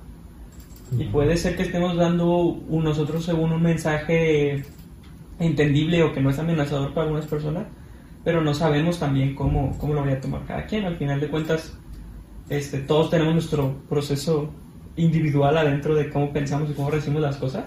Y 0.96 1.04
puede 1.04 1.36
ser 1.36 1.56
que 1.56 1.62
estemos 1.62 1.96
dando 1.96 2.36
un, 2.36 2.84
nosotros 2.84 3.24
según 3.24 3.52
un 3.52 3.62
mensaje 3.62 4.64
entendible 5.38 6.02
o 6.04 6.12
que 6.12 6.20
no 6.20 6.30
es 6.30 6.38
amenazador 6.38 6.94
para 6.94 7.06
algunas 7.06 7.26
personas, 7.26 7.66
pero 8.24 8.42
no 8.42 8.54
sabemos 8.54 8.98
también 8.98 9.34
cómo, 9.34 9.76
cómo 9.78 9.94
lo 9.94 10.02
voy 10.02 10.12
a 10.12 10.20
tomar 10.20 10.44
cada 10.46 10.64
quien. 10.66 10.84
Al 10.84 10.96
final 10.96 11.20
de 11.20 11.28
cuentas, 11.28 11.76
este, 12.48 12.78
todos 12.78 13.10
tenemos 13.10 13.34
nuestro 13.34 13.74
proceso 13.88 14.52
individual 14.96 15.56
adentro 15.56 15.94
de 15.94 16.10
cómo 16.10 16.32
pensamos 16.32 16.70
y 16.70 16.74
cómo 16.74 16.90
recibimos 16.90 17.22
las 17.22 17.36
cosas, 17.36 17.64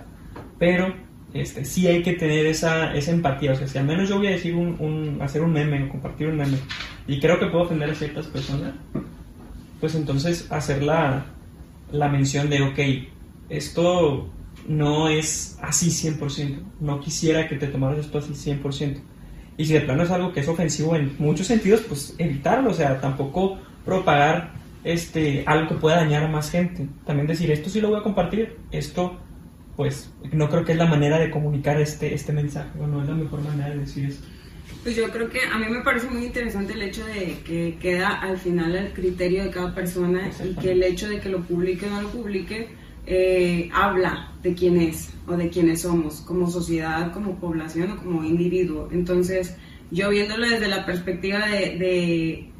pero 0.59 0.93
este, 1.33 1.65
sí 1.65 1.87
hay 1.87 2.03
que 2.03 2.13
tener 2.13 2.45
esa, 2.45 2.93
esa 2.93 3.11
empatía, 3.11 3.53
o 3.53 3.55
sea, 3.55 3.67
si 3.67 3.77
al 3.77 3.85
menos 3.85 4.07
yo 4.07 4.17
voy 4.17 4.27
a 4.27 4.31
decir 4.31 4.55
un, 4.55 5.17
hacer 5.21 5.41
un 5.41 5.51
meme 5.51 5.83
o 5.83 5.89
compartir 5.89 6.27
un 6.27 6.37
meme 6.37 6.57
y 7.07 7.19
creo 7.19 7.39
que 7.39 7.47
puedo 7.47 7.65
ofender 7.65 7.89
a 7.89 7.95
ciertas 7.95 8.27
personas, 8.27 8.73
pues 9.79 9.95
entonces 9.95 10.51
hacer 10.51 10.83
la, 10.83 11.25
la 11.91 12.07
mención 12.07 12.49
de, 12.49 12.61
ok, 12.61 12.79
esto 13.49 14.29
no 14.67 15.09
es 15.09 15.57
así 15.61 15.89
100%, 15.89 16.59
no 16.79 16.99
quisiera 16.99 17.47
que 17.47 17.55
te 17.55 17.67
tomaras 17.67 17.99
esto 17.99 18.19
así 18.19 18.33
100%. 18.33 18.99
Y 19.57 19.65
si 19.65 19.73
de 19.73 19.81
plano 19.81 20.03
es 20.03 20.11
algo 20.11 20.33
que 20.33 20.39
es 20.39 20.47
ofensivo 20.47 20.95
en 20.95 21.15
muchos 21.19 21.47
sentidos, 21.47 21.81
pues 21.81 22.15
evitarlo, 22.17 22.71
o 22.71 22.73
sea, 22.73 22.99
tampoco 22.99 23.59
propagar 23.85 24.51
este, 24.83 25.43
algo 25.45 25.69
que 25.69 25.75
pueda 25.75 25.97
dañar 25.97 26.23
a 26.23 26.27
más 26.27 26.51
gente. 26.51 26.87
También 27.05 27.27
decir, 27.27 27.51
esto 27.51 27.69
sí 27.69 27.81
lo 27.81 27.89
voy 27.89 27.99
a 27.99 28.03
compartir, 28.03 28.57
esto, 28.71 29.17
pues, 29.75 30.11
no 30.31 30.49
creo 30.49 30.65
que 30.65 30.73
es 30.73 30.77
la 30.77 30.87
manera 30.87 31.19
de 31.19 31.31
comunicar 31.31 31.79
este, 31.79 32.13
este 32.13 32.33
mensaje, 32.33 32.69
o 32.79 32.87
no 32.87 33.01
es 33.01 33.07
la 33.07 33.15
mejor 33.15 33.41
manera 33.41 33.69
de 33.69 33.79
decir 33.79 34.05
esto. 34.05 34.27
Pues 34.83 34.97
yo 34.97 35.09
creo 35.11 35.29
que 35.29 35.39
a 35.41 35.57
mí 35.57 35.65
me 35.69 35.81
parece 35.81 36.09
muy 36.09 36.25
interesante 36.25 36.73
el 36.73 36.81
hecho 36.81 37.05
de 37.05 37.37
que 37.45 37.77
queda 37.79 38.09
al 38.09 38.37
final 38.37 38.75
el 38.75 38.91
criterio 38.91 39.45
de 39.45 39.49
cada 39.49 39.73
persona 39.73 40.29
y 40.43 40.55
que 40.55 40.73
el 40.73 40.83
hecho 40.83 41.07
de 41.07 41.21
que 41.21 41.29
lo 41.29 41.41
publique 41.41 41.85
o 41.85 41.89
no 41.89 42.01
lo 42.01 42.09
publique 42.09 42.67
eh, 43.05 43.69
habla 43.73 44.33
de 44.41 44.53
quién 44.53 44.77
es 44.77 45.13
o 45.25 45.37
de 45.37 45.49
quiénes 45.49 45.81
somos 45.81 46.21
como 46.21 46.49
sociedad, 46.49 47.13
como 47.13 47.39
población 47.39 47.91
o 47.91 47.97
como 47.97 48.25
individuo. 48.25 48.89
Entonces, 48.91 49.55
yo 49.89 50.09
viéndolo 50.09 50.49
desde 50.49 50.67
la 50.67 50.85
perspectiva 50.85 51.47
de, 51.47 51.77
de 51.77 52.52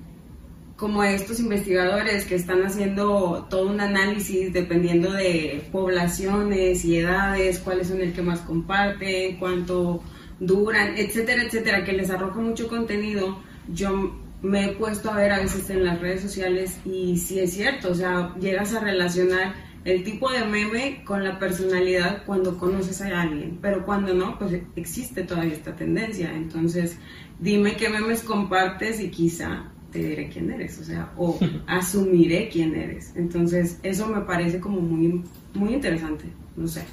como 0.84 1.02
estos 1.02 1.40
investigadores 1.40 2.26
que 2.26 2.36
están 2.36 2.62
haciendo 2.62 3.48
todo 3.50 3.68
un 3.68 3.80
análisis 3.80 4.52
dependiendo 4.52 5.14
de 5.14 5.66
poblaciones 5.72 6.84
y 6.84 6.98
edades, 6.98 7.60
cuáles 7.60 7.88
son 7.88 8.02
el 8.02 8.12
que 8.12 8.22
más 8.22 8.42
comparten, 8.42 9.38
cuánto 9.38 10.04
duran, 10.42 10.98
etcétera, 10.98 11.44
etcétera, 11.44 11.86
que 11.86 11.94
les 11.94 12.10
arroja 12.10 12.42
mucho 12.42 12.68
contenido, 12.68 13.40
yo 13.70 14.14
me 14.42 14.66
he 14.66 14.70
puesto 14.74 15.10
a 15.10 15.16
ver 15.16 15.32
a 15.32 15.40
veces 15.40 15.70
en 15.70 15.86
las 15.86 16.02
redes 16.02 16.20
sociales 16.20 16.78
y 16.84 17.16
sí 17.18 17.40
es 17.40 17.54
cierto, 17.54 17.92
o 17.92 17.96
sea, 17.96 18.36
llegas 18.38 18.74
a 18.74 18.82
relacionar 18.82 19.54
el 19.86 20.04
tipo 20.04 20.30
de 20.34 20.44
meme 20.44 21.06
con 21.06 21.24
la 21.24 21.40
personalidad 21.40 22.26
cuando 22.26 22.58
conoces 22.58 23.02
a 23.02 23.22
alguien, 23.22 23.58
pero 23.62 23.86
cuando 23.86 24.14
no, 24.14 24.38
pues 24.38 24.60
existe 24.76 25.24
todavía 25.24 25.54
esta 25.54 25.78
tendencia. 25.78 26.30
Entonces, 26.34 26.98
dime 27.40 27.78
qué 27.78 27.88
memes 27.88 28.22
compartes 28.22 29.00
y 29.00 29.10
quizá 29.10 29.73
te 29.94 30.00
diré 30.00 30.28
quién 30.28 30.52
eres, 30.52 30.80
o 30.80 30.84
sea, 30.84 31.12
o 31.16 31.40
asumiré 31.68 32.50
quién 32.50 32.76
eres. 32.76 33.14
Entonces, 33.16 33.80
eso 33.84 34.08
me 34.08 34.22
parece 34.22 34.60
como 34.60 34.82
muy, 34.82 35.24
muy 35.54 35.74
interesante, 35.74 36.26
no 36.58 36.68
sé. 36.68 36.84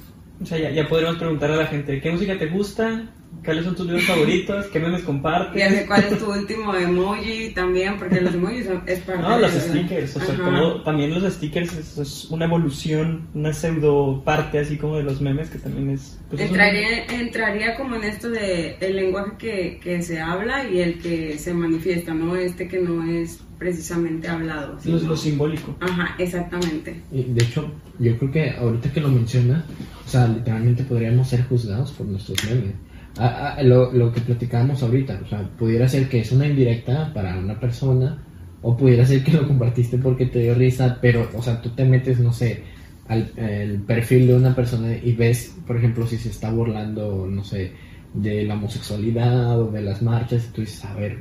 O 0.40 0.46
sea, 0.46 0.58
ya, 0.58 0.70
ya 0.70 0.88
podríamos 0.88 1.18
preguntar 1.18 1.50
a 1.50 1.56
la 1.56 1.66
gente, 1.66 2.00
¿qué 2.00 2.10
música 2.10 2.38
te 2.38 2.46
gusta? 2.46 3.10
¿Cuáles 3.44 3.64
son 3.64 3.74
tus 3.74 3.86
videos 3.86 4.04
favoritos? 4.04 4.66
¿Qué 4.66 4.78
memes 4.80 5.02
compartes? 5.02 5.56
Ya 5.58 5.70
sé 5.70 5.86
cuál 5.86 6.04
es 6.04 6.18
tu 6.18 6.30
último 6.30 6.74
emoji 6.74 7.52
también, 7.54 7.96
porque 7.98 8.20
los 8.20 8.34
emojis 8.34 8.66
son, 8.66 8.82
es 8.86 8.98
parte 9.00 9.22
No, 9.22 9.38
los 9.38 9.52
stickers, 9.52 10.16
o 10.16 10.20
sea, 10.20 10.36
como 10.36 10.82
también 10.82 11.14
los 11.14 11.32
stickers 11.32 11.72
es, 11.74 11.96
es 11.96 12.24
una 12.30 12.44
evolución, 12.44 13.28
una 13.32 13.52
pseudo 13.54 14.22
parte 14.24 14.58
así 14.58 14.76
como 14.76 14.96
de 14.96 15.04
los 15.04 15.20
memes 15.22 15.48
que 15.48 15.58
también 15.58 15.90
es... 15.90 16.18
pues, 16.28 16.42
es 16.42 16.50
un- 16.50 16.56
Entraría, 16.56 17.04
entraría 17.06 17.76
como 17.76 17.96
en 17.96 18.04
esto 18.04 18.28
de 18.28 18.76
el 18.80 18.96
lenguaje 18.96 19.32
que, 19.38 19.80
que 19.82 20.02
se 20.02 20.20
habla 20.20 20.68
y 20.68 20.80
el 20.80 20.98
que 20.98 21.38
se 21.38 21.54
manifiesta, 21.54 22.12
¿no? 22.12 22.36
Este 22.36 22.68
que 22.68 22.78
no 22.80 23.04
es 23.08 23.40
precisamente 23.58 24.28
hablado. 24.28 24.74
lo, 24.74 24.80
sino- 24.80 24.98
lo 25.08 25.16
simbólico. 25.16 25.76
Ajá, 25.80 26.14
exactamente. 26.18 27.00
Y 27.10 27.22
de 27.24 27.44
hecho, 27.44 27.72
yo 27.98 28.18
creo 28.18 28.30
que 28.30 28.50
ahorita 28.50 28.92
que 28.92 29.00
lo 29.00 29.08
menciona, 29.08 29.64
o 30.04 30.08
sea, 30.08 30.26
literalmente 30.28 30.82
podríamos 30.84 31.28
ser 31.28 31.44
juzgados 31.44 31.92
por 31.92 32.06
nuestros 32.06 32.36
memes. 32.44 32.74
Ah, 33.18 33.56
ah, 33.58 33.62
lo, 33.62 33.92
lo 33.92 34.12
que 34.12 34.20
platicábamos 34.20 34.82
ahorita, 34.82 35.20
o 35.24 35.28
sea, 35.28 35.42
pudiera 35.58 35.88
ser 35.88 36.08
que 36.08 36.20
es 36.20 36.30
una 36.32 36.46
indirecta 36.46 37.12
para 37.12 37.38
una 37.38 37.58
persona, 37.58 38.24
o 38.62 38.76
pudiera 38.76 39.04
ser 39.04 39.24
que 39.24 39.32
lo 39.32 39.46
compartiste 39.46 39.98
porque 39.98 40.26
te 40.26 40.40
dio 40.40 40.54
risa, 40.54 40.98
pero, 41.00 41.28
o 41.34 41.42
sea, 41.42 41.60
tú 41.60 41.70
te 41.70 41.84
metes, 41.84 42.20
no 42.20 42.32
sé, 42.32 42.62
al 43.08 43.32
el 43.36 43.80
perfil 43.82 44.28
de 44.28 44.36
una 44.36 44.54
persona 44.54 44.94
y 44.96 45.12
ves, 45.12 45.56
por 45.66 45.76
ejemplo, 45.76 46.06
si 46.06 46.16
se 46.18 46.28
está 46.30 46.50
burlando, 46.52 47.26
no 47.28 47.42
sé, 47.44 47.72
de 48.14 48.44
la 48.44 48.54
homosexualidad 48.54 49.60
o 49.60 49.70
de 49.70 49.82
las 49.82 50.02
marchas, 50.02 50.46
y 50.48 50.52
tú 50.54 50.60
dices, 50.62 50.84
a 50.84 50.94
ver, 50.94 51.18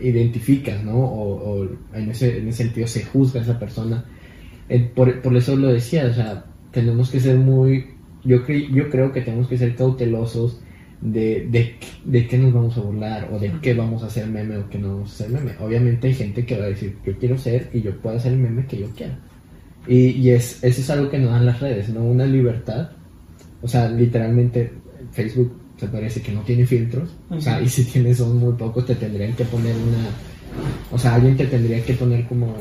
identificas, 0.00 0.82
¿no? 0.84 0.96
O, 0.98 1.62
o 1.64 1.68
en, 1.94 2.10
ese, 2.10 2.38
en 2.38 2.48
ese 2.48 2.64
sentido 2.64 2.86
se 2.86 3.04
juzga 3.04 3.40
a 3.40 3.42
esa 3.42 3.58
persona. 3.58 4.04
Eh, 4.68 4.80
por, 4.94 5.22
por 5.22 5.36
eso 5.36 5.56
lo 5.56 5.68
decía, 5.68 6.06
o 6.10 6.12
sea, 6.14 6.44
tenemos 6.72 7.10
que 7.10 7.20
ser 7.20 7.36
muy, 7.38 7.86
yo, 8.24 8.44
cre- 8.46 8.68
yo 8.72 8.90
creo 8.90 9.12
que 9.12 9.20
tenemos 9.22 9.48
que 9.48 9.58
ser 9.58 9.74
cautelosos 9.76 10.60
de, 11.00 11.46
de, 11.50 11.76
de 12.04 12.26
qué 12.26 12.38
nos 12.38 12.52
vamos 12.52 12.76
a 12.76 12.80
burlar 12.80 13.28
o 13.32 13.38
de 13.38 13.52
qué 13.60 13.74
vamos 13.74 14.02
a 14.02 14.06
hacer 14.06 14.26
meme 14.26 14.56
o 14.56 14.68
qué 14.68 14.78
no 14.78 14.94
vamos 14.94 15.10
a 15.10 15.14
hacer 15.14 15.28
meme. 15.30 15.52
Obviamente 15.60 16.08
hay 16.08 16.14
gente 16.14 16.46
que 16.46 16.58
va 16.58 16.64
a 16.64 16.68
decir, 16.68 16.96
yo 17.04 17.16
quiero 17.18 17.38
ser 17.38 17.70
y 17.72 17.82
yo 17.82 17.96
puedo 18.00 18.16
hacer 18.16 18.32
el 18.32 18.38
meme 18.38 18.66
que 18.66 18.78
yo 18.78 18.90
quiera. 18.90 19.18
Y, 19.86 20.08
y 20.10 20.30
es, 20.30 20.62
eso 20.64 20.80
es 20.80 20.90
algo 20.90 21.10
que 21.10 21.18
nos 21.18 21.30
dan 21.30 21.46
las 21.46 21.60
redes, 21.60 21.88
¿no? 21.90 22.04
Una 22.04 22.26
libertad. 22.26 22.90
O 23.62 23.68
sea, 23.68 23.88
literalmente 23.88 24.72
Facebook 25.12 25.60
se 25.76 25.88
parece 25.88 26.22
que 26.22 26.32
no 26.32 26.40
tiene 26.40 26.66
filtros. 26.66 27.14
O 27.30 27.40
sea, 27.40 27.60
y 27.60 27.68
si 27.68 27.84
tienes 27.84 28.18
son 28.18 28.38
muy 28.38 28.54
pocos, 28.54 28.86
te 28.86 28.94
tendrían 28.94 29.34
que 29.34 29.44
poner 29.44 29.74
una... 29.74 30.08
O 30.90 30.98
sea, 30.98 31.14
alguien 31.14 31.36
te 31.36 31.46
tendría 31.46 31.84
que 31.84 31.94
poner 31.94 32.26
como 32.26 32.56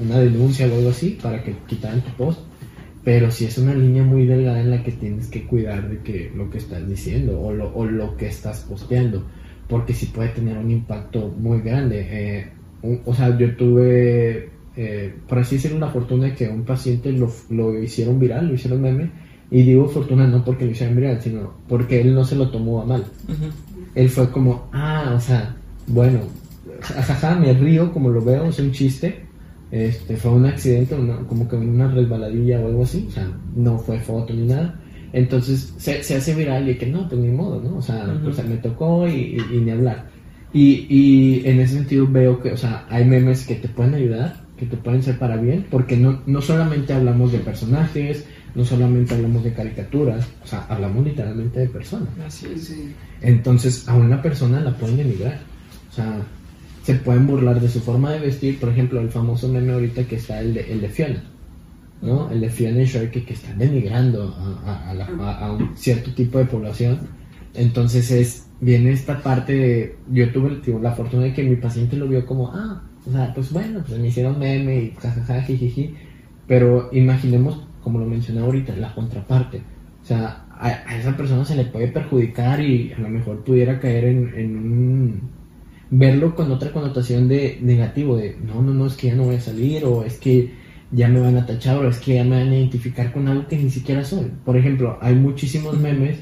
una 0.00 0.18
denuncia 0.20 0.66
o 0.68 0.74
algo 0.74 0.90
así 0.90 1.18
para 1.20 1.42
que 1.42 1.54
quitaran 1.66 2.00
tu 2.02 2.10
post. 2.12 2.40
Pero 3.04 3.30
si 3.30 3.44
es 3.44 3.58
una 3.58 3.74
línea 3.74 4.02
muy 4.02 4.24
delgada 4.26 4.60
en 4.60 4.70
la 4.70 4.82
que 4.82 4.92
tienes 4.92 5.26
que 5.28 5.44
cuidar 5.44 5.88
de 5.90 5.98
que 5.98 6.32
lo 6.34 6.48
que 6.50 6.58
estás 6.58 6.88
diciendo 6.88 7.38
o 7.40 7.52
lo, 7.52 7.74
o 7.74 7.84
lo 7.84 8.16
que 8.16 8.26
estás 8.28 8.60
posteando. 8.60 9.22
Porque 9.68 9.92
sí 9.92 10.06
puede 10.06 10.30
tener 10.30 10.56
un 10.58 10.70
impacto 10.70 11.28
muy 11.38 11.60
grande. 11.60 12.06
Eh, 12.10 12.48
un- 12.82 13.00
o 13.04 13.14
sea, 13.14 13.36
yo 13.36 13.54
tuve, 13.56 14.48
eh, 14.76 15.14
por 15.28 15.38
así 15.38 15.56
decirlo, 15.56 15.78
la 15.78 15.88
fortuna 15.88 16.26
de 16.26 16.34
que 16.34 16.48
un 16.48 16.64
paciente 16.64 17.12
lo, 17.12 17.30
lo 17.50 17.78
hicieron 17.82 18.18
viral, 18.18 18.48
lo 18.48 18.54
hicieron 18.54 18.80
meme. 18.80 19.10
Y 19.50 19.62
digo 19.62 19.86
fortuna 19.88 20.26
no 20.26 20.42
porque 20.44 20.64
lo 20.64 20.70
hicieron 20.70 20.96
viral, 20.96 21.20
sino 21.20 21.52
porque 21.68 22.00
él 22.00 22.14
no 22.14 22.24
se 22.24 22.34
lo 22.36 22.50
tomó 22.50 22.80
a 22.82 22.86
mal 22.86 23.04
él 23.94 24.08
fue 24.08 24.28
como, 24.30 24.68
ah, 24.72 25.12
o 25.16 25.20
sea, 25.20 25.54
bueno, 25.86 26.20
jajaja, 26.80 27.36
me 27.36 27.52
río 27.52 27.92
como 27.92 28.10
lo 28.10 28.22
veo, 28.24 28.46
es 28.46 28.58
un 28.58 28.72
chiste. 28.72 29.23
Este, 29.74 30.16
fue 30.16 30.30
un 30.30 30.46
accidente, 30.46 30.94
una- 30.94 31.18
como 31.26 31.48
que 31.48 31.56
una 31.56 31.88
resbaladilla 31.90 32.60
o 32.60 32.68
algo 32.68 32.82
así, 32.84 33.06
o 33.08 33.10
sea, 33.10 33.26
no 33.56 33.76
fue 33.76 33.98
foto 33.98 34.32
ni 34.32 34.46
nada. 34.46 34.80
Entonces 35.12 35.74
se, 35.78 36.00
se 36.04 36.14
hace 36.16 36.32
viral 36.34 36.68
y 36.68 36.76
que 36.76 36.86
no, 36.86 37.08
pues 37.08 37.20
ni 37.20 37.32
modo, 37.32 37.60
¿no? 37.60 37.78
O 37.78 37.82
sea, 37.82 38.04
Ujú. 38.04 38.24
pues 38.30 38.46
me 38.46 38.56
tocó 38.58 39.08
y, 39.08 39.12
y- 39.36 39.56
y 39.56 39.60
ni 39.60 39.70
hablar. 39.72 40.06
Y, 40.52 40.86
y 40.88 41.42
en 41.48 41.58
ese 41.58 41.74
sentido 41.74 42.06
veo 42.06 42.40
que, 42.40 42.52
o 42.52 42.56
sea, 42.56 42.86
hay 42.88 43.04
memes 43.04 43.44
que 43.46 43.56
te 43.56 43.66
pueden 43.68 43.94
ayudar, 43.94 44.44
que 44.56 44.66
te 44.66 44.76
pueden 44.76 45.02
ser 45.02 45.18
para 45.18 45.36
bien, 45.36 45.66
porque 45.68 45.96
no, 45.96 46.20
no 46.26 46.40
solamente 46.40 46.92
hablamos 46.92 47.32
de 47.32 47.38
personajes, 47.38 48.24
no 48.54 48.64
solamente 48.64 49.14
hablamos 49.14 49.42
de 49.42 49.52
caricaturas, 49.52 50.24
o 50.44 50.46
sea, 50.46 50.66
hablamos 50.68 51.04
literalmente 51.04 51.58
de 51.58 51.66
personas. 51.68 52.10
Así 52.24 52.46
es. 52.54 52.72
Entonces 53.22 53.88
a 53.88 53.94
una 53.96 54.22
persona 54.22 54.60
la 54.60 54.72
pueden 54.76 54.98
denigrar. 54.98 55.40
O 55.90 55.92
sea, 55.92 56.18
se 56.84 56.94
pueden 56.94 57.26
burlar 57.26 57.60
de 57.60 57.68
su 57.68 57.80
forma 57.80 58.12
de 58.12 58.20
vestir. 58.20 58.60
Por 58.60 58.68
ejemplo, 58.68 59.00
el 59.00 59.08
famoso 59.10 59.48
meme 59.48 59.72
ahorita 59.72 60.04
que 60.04 60.16
está 60.16 60.40
el 60.40 60.54
de, 60.54 60.72
el 60.72 60.80
de 60.80 60.88
Fiona. 60.88 61.24
¿no? 62.02 62.30
El 62.30 62.40
de 62.42 62.50
Fiona 62.50 62.82
y 62.82 62.86
Sharky 62.86 63.22
que 63.22 63.34
están 63.34 63.58
denigrando 63.58 64.34
a, 64.38 64.70
a- 64.70 64.90
a 64.90 64.94
la- 64.94 65.06
a- 65.06 65.52
un 65.52 65.76
cierto 65.76 66.12
tipo 66.14 66.38
de 66.38 66.44
población. 66.44 66.98
Entonces 67.54 68.10
es 68.10 68.46
viene 68.60 68.90
esta 68.92 69.22
parte 69.22 69.52
de... 69.54 69.96
Yo 70.12 70.30
tuve 70.32 70.60
la 70.80 70.92
fortuna 70.92 71.24
de 71.24 71.32
que 71.34 71.42
mi 71.42 71.56
paciente 71.56 71.96
lo 71.96 72.08
vio 72.08 72.24
como, 72.26 72.48
ah, 72.54 72.82
o 73.06 73.10
sea, 73.12 73.32
pues 73.34 73.52
bueno, 73.52 73.82
pues 73.86 73.98
me 73.98 74.08
hicieron 74.08 74.38
meme 74.38 74.76
y 74.76 74.90
jajaja, 75.00 75.42
jijiji. 75.42 75.94
Pero 76.46 76.90
imaginemos, 76.92 77.66
como 77.82 77.98
lo 77.98 78.06
mencioné 78.06 78.40
ahorita, 78.40 78.76
la 78.76 78.94
contraparte. 78.94 79.58
O 80.02 80.06
sea, 80.06 80.44
a 80.58 80.96
esa 80.98 81.16
persona 81.16 81.44
se 81.44 81.56
le 81.56 81.64
puede 81.64 81.88
perjudicar 81.88 82.60
y 82.60 82.92
a 82.92 82.98
lo 83.00 83.08
mejor 83.08 83.42
pudiera 83.44 83.80
caer 83.80 84.04
en, 84.04 84.32
en 84.36 84.56
un... 84.56 85.33
verlo 85.96 86.34
con 86.34 86.50
otra 86.50 86.72
connotación 86.72 87.28
de 87.28 87.58
negativo, 87.62 88.16
de 88.16 88.36
no, 88.44 88.60
no, 88.62 88.74
no, 88.74 88.86
es 88.86 88.94
que 88.94 89.08
ya 89.08 89.14
no 89.14 89.24
voy 89.24 89.36
a 89.36 89.40
salir 89.40 89.84
o 89.84 90.02
es 90.02 90.18
que 90.18 90.52
ya 90.90 91.08
me 91.08 91.20
van 91.20 91.36
a 91.36 91.46
tachar 91.46 91.78
o 91.78 91.88
es 91.88 91.98
que 91.98 92.14
ya 92.14 92.24
me 92.24 92.36
van 92.36 92.50
a 92.50 92.56
identificar 92.56 93.12
con 93.12 93.28
algo 93.28 93.46
que 93.46 93.56
ni 93.56 93.70
siquiera 93.70 94.04
soy. 94.04 94.30
Por 94.44 94.56
ejemplo, 94.56 94.98
hay 95.00 95.14
muchísimos 95.14 95.78
memes 95.78 96.18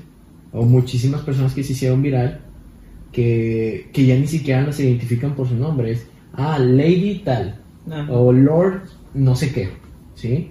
o 0.53 0.65
muchísimas 0.65 1.23
personas 1.23 1.55
que 1.55 1.65
se 1.65 1.73
hicieron 1.73 2.03
viral 2.03 2.43
que, 3.13 3.89
que 3.93 4.07
ya 4.07 4.17
ni 4.17 4.27
siquiera 4.27 4.63
las 4.63 4.79
identifican 4.79 5.35
por 5.35 5.49
su 5.49 5.55
nombre. 5.55 5.93
Es, 5.93 6.07
ah, 6.35 6.59
Lady 6.59 7.23
tal 7.25 7.61
Ajá. 7.91 8.13
o 8.13 8.31
Lord 8.31 8.83
no 9.15 9.35
sé 9.37 9.53
qué, 9.53 9.71
¿sí? 10.15 10.51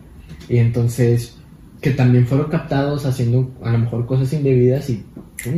Y 0.50 0.58
entonces 0.58 1.38
que 1.80 1.92
también 1.92 2.28
fueron 2.28 2.50
captados 2.50 3.06
haciendo 3.06 3.52
a 3.64 3.72
lo 3.72 3.80
mejor 3.80 4.06
cosas 4.06 4.34
indebidas 4.34 4.90
y 4.90 5.04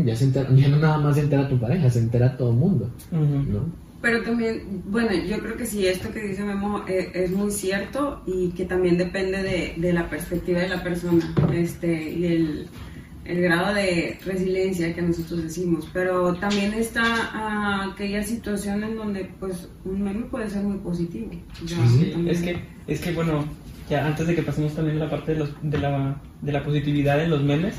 ya 0.06 0.16
se 0.16 0.25
entera, 0.25 0.50
ya 0.54 0.68
no 0.70 0.78
nada 0.78 0.98
más 0.98 1.16
se 1.16 1.22
entera 1.22 1.48
tu 1.48 1.60
pareja, 1.60 1.90
se 1.90 2.00
entera 2.00 2.38
todo 2.38 2.52
el 2.52 2.58
mundo. 2.58 2.92
¿no? 3.12 3.84
Pero 4.02 4.22
también, 4.22 4.84
bueno, 4.86 5.12
yo 5.13 5.40
creo 5.40 5.56
que 5.56 5.66
sí, 5.66 5.88
esto 5.88 6.12
que 6.12 6.22
dice 6.22 6.44
Memo 6.44 6.84
eh, 6.90 7.10
es 7.13 7.32
muy 7.32 7.52
cierto 7.52 8.22
y 8.25 8.50
que 8.50 8.66
también 8.66 8.98
depende 8.98 9.42
de, 9.42 9.75
de 9.78 9.94
la 9.94 10.10
perspectiva 10.10 10.60
de 10.60 10.68
la 10.68 10.84
persona 10.84 11.24
este, 11.54 12.12
y 12.12 12.25
el, 12.25 12.68
el 13.24 13.42
grado 13.42 13.74
de 13.74 14.20
resiliencia 14.25 14.94
que 14.94 15.02
nosotros 15.02 15.44
decimos. 15.44 15.88
Pero 15.94 16.34
también 16.36 16.74
está 16.74 17.02
ah, 17.06 17.92
aquella 17.94 18.22
situación 18.24 18.84
en 18.84 18.98
donde 18.98 19.30
pues 19.40 19.70
un 19.86 20.02
meme 20.02 20.25
puede 20.25 20.50
ser 20.50 20.63
muy 20.63 20.80
positivo. 20.80 21.32
Ya, 21.66 21.78
Sí, 21.88 22.12
también. 22.12 22.36
Es 22.36 22.42
que, 22.42 22.60
es 22.88 23.00
que 23.00 23.13
bueno, 23.13 23.46
ya 23.90 24.06
antes 24.06 24.28
de 24.28 24.36
que 24.36 24.44
pasemos 24.44 24.75
también 24.75 24.98
a 24.98 25.06
la 25.06 25.10
parte 25.10 25.34
de, 25.34 25.40
los, 25.40 25.50
de, 25.62 25.78
la, 25.78 26.22
de 26.42 26.52
la 26.52 26.63
positividad 26.63 27.24
en 27.24 27.30
los 27.30 27.42
memes, 27.42 27.75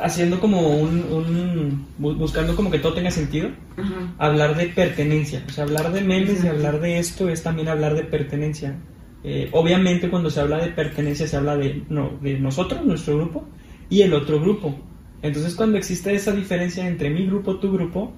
haciendo 0.00 0.40
como 0.40 0.60
un, 0.76 1.04
un- 1.10 1.86
bu- 2.00 2.16
buscando 2.16 2.54
como 2.56 2.70
que 2.70 2.78
todo 2.78 2.94
tenga 2.94 3.10
sentido, 3.10 3.50
Ajá. 3.76 4.14
hablar 4.18 4.56
de 4.56 4.66
pertenencia. 4.66 5.44
O 5.46 5.50
sea, 5.50 5.64
hablar 5.64 5.92
de 5.92 6.00
memes 6.02 6.44
y 6.44 6.48
hablar 6.48 6.80
de 6.80 6.98
esto 6.98 7.28
es 7.28 7.42
también 7.42 7.68
hablar 7.68 7.94
de 7.94 8.04
pertenencia. 8.04 8.76
Eh, 9.24 9.48
obviamente 9.52 10.10
cuando 10.10 10.30
se 10.30 10.40
habla 10.40 10.58
de 10.58 10.72
pertenencia 10.72 11.26
se 11.28 11.36
habla 11.36 11.56
de, 11.56 11.82
no, 11.88 12.18
de 12.20 12.38
nosotros, 12.38 12.84
nuestro 12.84 13.16
grupo, 13.16 13.44
y 13.88 14.02
el 14.02 14.14
otro 14.14 14.40
grupo. 14.40 14.74
Entonces 15.22 15.54
cuando 15.54 15.78
existe 15.78 16.12
esa 16.14 16.32
diferencia 16.32 16.86
entre 16.86 17.08
mi 17.10 17.26
grupo, 17.26 17.56
tu 17.58 17.72
grupo, 17.72 18.12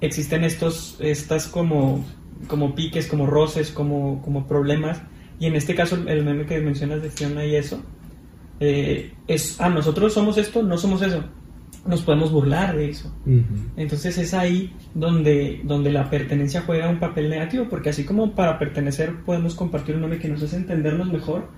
existen 0.00 0.44
estos, 0.44 0.96
estas 1.00 1.46
como, 1.46 2.04
como 2.46 2.74
piques, 2.74 3.06
como 3.06 3.26
roces, 3.26 3.70
como, 3.70 4.20
como 4.22 4.46
problemas. 4.46 5.00
Y 5.38 5.46
en 5.46 5.56
este 5.56 5.74
caso 5.74 5.96
el 6.06 6.24
meme 6.24 6.44
que 6.46 6.60
mencionas 6.60 7.02
de 7.02 7.10
Fiona 7.10 7.44
y 7.46 7.56
eso, 7.56 7.82
eh, 8.60 9.12
es, 9.26 9.60
ah, 9.60 9.68
nosotros 9.70 10.12
somos 10.12 10.36
esto, 10.38 10.62
no 10.62 10.76
somos 10.78 11.02
eso. 11.02 11.24
Nos 11.86 12.02
podemos 12.02 12.30
burlar 12.30 12.76
de 12.76 12.90
eso. 12.90 13.10
Entonces 13.78 14.18
es 14.18 14.34
ahí 14.34 14.70
donde, 14.94 15.62
donde 15.64 15.90
la 15.90 16.10
pertenencia 16.10 16.60
juega 16.66 16.90
un 16.90 17.00
papel 17.00 17.30
negativo, 17.30 17.68
porque 17.70 17.88
así 17.88 18.04
como 18.04 18.34
para 18.34 18.58
pertenecer 18.58 19.22
podemos 19.24 19.54
compartir 19.54 19.94
un 19.94 20.02
nombre 20.02 20.18
que 20.18 20.28
nos 20.28 20.42
hace 20.42 20.56
entendernos 20.56 21.10
mejor, 21.10 21.48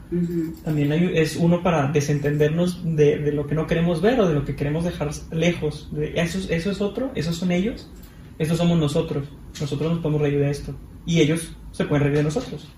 también 0.65 0.93
hay- 0.93 1.11
es 1.15 1.35
uno 1.37 1.61
para 1.65 1.91
desentendernos 1.91 2.83
de, 2.85 3.19
de 3.19 3.33
lo 3.33 3.49
que 3.49 3.57
no 3.57 3.67
queremos 3.67 4.01
ver 4.01 4.21
o 4.21 4.29
de 4.29 4.35
lo 4.35 4.45
que 4.45 4.55
queremos 4.55 4.85
dejar 4.85 5.11
lejos. 5.33 5.89
De- 5.93 6.13
eso, 6.15 6.39
es- 6.39 6.51
eso 6.51 6.71
es 6.71 6.81
otro, 6.81 7.11
esos 7.17 7.35
son 7.37 7.51
ellos, 7.51 7.91
esos 8.39 8.59
somos 8.59 8.79
nosotros. 8.79 9.27
Nosotros 9.61 9.91
nos 9.91 10.01
podemos 10.03 10.23
reír 10.23 10.39
de 10.39 10.51
esto 10.51 10.73
y 11.05 11.21
ellos 11.21 11.57
se 11.73 11.85
pueden 11.85 12.05
reír 12.05 12.19
de 12.19 12.23
nosotros. 12.23 12.69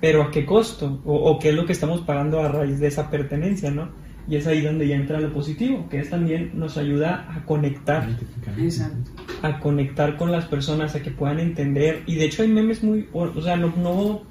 Pero 0.00 0.22
¿a 0.22 0.30
qué 0.30 0.46
costo? 0.46 1.00
O, 1.04 1.14
o 1.30 1.38
qué 1.38 1.50
es 1.50 1.54
lo 1.54 1.66
que 1.66 1.72
estamos 1.72 2.00
pagando 2.02 2.40
a 2.40 2.48
raíz 2.48 2.78
de 2.80 2.86
esa 2.88 3.10
pertenencia, 3.10 3.70
¿no? 3.70 3.88
Y 4.28 4.36
es 4.36 4.46
ahí 4.46 4.60
donde 4.60 4.86
ya 4.86 4.96
entra 4.96 5.20
lo 5.20 5.32
positivo, 5.32 5.88
que 5.88 5.98
es 5.98 6.10
también 6.10 6.52
nos 6.54 6.76
ayuda 6.76 7.26
a 7.34 7.44
conectar 7.44 8.08
Exacto. 8.58 9.10
a 9.42 9.58
conectar 9.58 10.16
con 10.16 10.30
las 10.30 10.44
personas, 10.44 10.94
a 10.94 11.02
que 11.02 11.10
puedan 11.10 11.40
entender. 11.40 12.02
Y 12.06 12.14
de 12.14 12.26
hecho 12.26 12.42
hay 12.42 12.48
memes 12.48 12.82
muy, 12.82 13.08
o, 13.12 13.22
o 13.24 13.42
sea, 13.42 13.56
no, 13.56 13.74
no, 13.76 14.22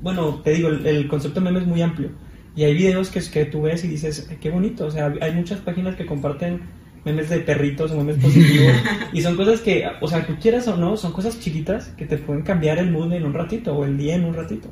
bueno, 0.00 0.40
te 0.44 0.52
digo, 0.52 0.68
el, 0.68 0.86
el 0.86 1.08
concepto 1.08 1.40
de 1.40 1.44
meme 1.46 1.60
es 1.60 1.66
muy 1.66 1.82
amplio. 1.82 2.10
Y 2.54 2.64
hay 2.64 2.74
videos 2.74 3.10
que, 3.10 3.20
que 3.20 3.44
tú 3.46 3.62
ves 3.62 3.84
y 3.84 3.88
dices, 3.88 4.28
"Ay, 4.30 4.38
qué 4.40 4.50
bonito. 4.50 4.86
O 4.86 4.90
sea, 4.90 5.12
hay 5.20 5.34
muchas 5.34 5.58
páginas 5.60 5.96
que 5.96 6.06
comparten 6.06 6.60
memes 7.04 7.28
de 7.28 7.38
perritos 7.40 7.90
o 7.92 7.96
memes 7.96 8.16
positivos. 8.16 8.74
y 9.12 9.22
son 9.22 9.36
cosas 9.36 9.60
que, 9.60 9.84
o 10.00 10.08
sea, 10.08 10.26
tú 10.26 10.34
quieras 10.40 10.66
o 10.68 10.76
no, 10.76 10.96
son 10.96 11.12
cosas 11.12 11.38
chiquitas 11.40 11.88
que 11.96 12.06
te 12.06 12.18
pueden 12.18 12.42
cambiar 12.42 12.78
el 12.78 12.90
mood 12.90 13.12
en 13.12 13.24
un 13.24 13.34
ratito 13.34 13.74
o 13.74 13.84
el 13.84 13.96
día 13.98 14.14
en 14.16 14.24
un 14.24 14.34
ratito. 14.34 14.70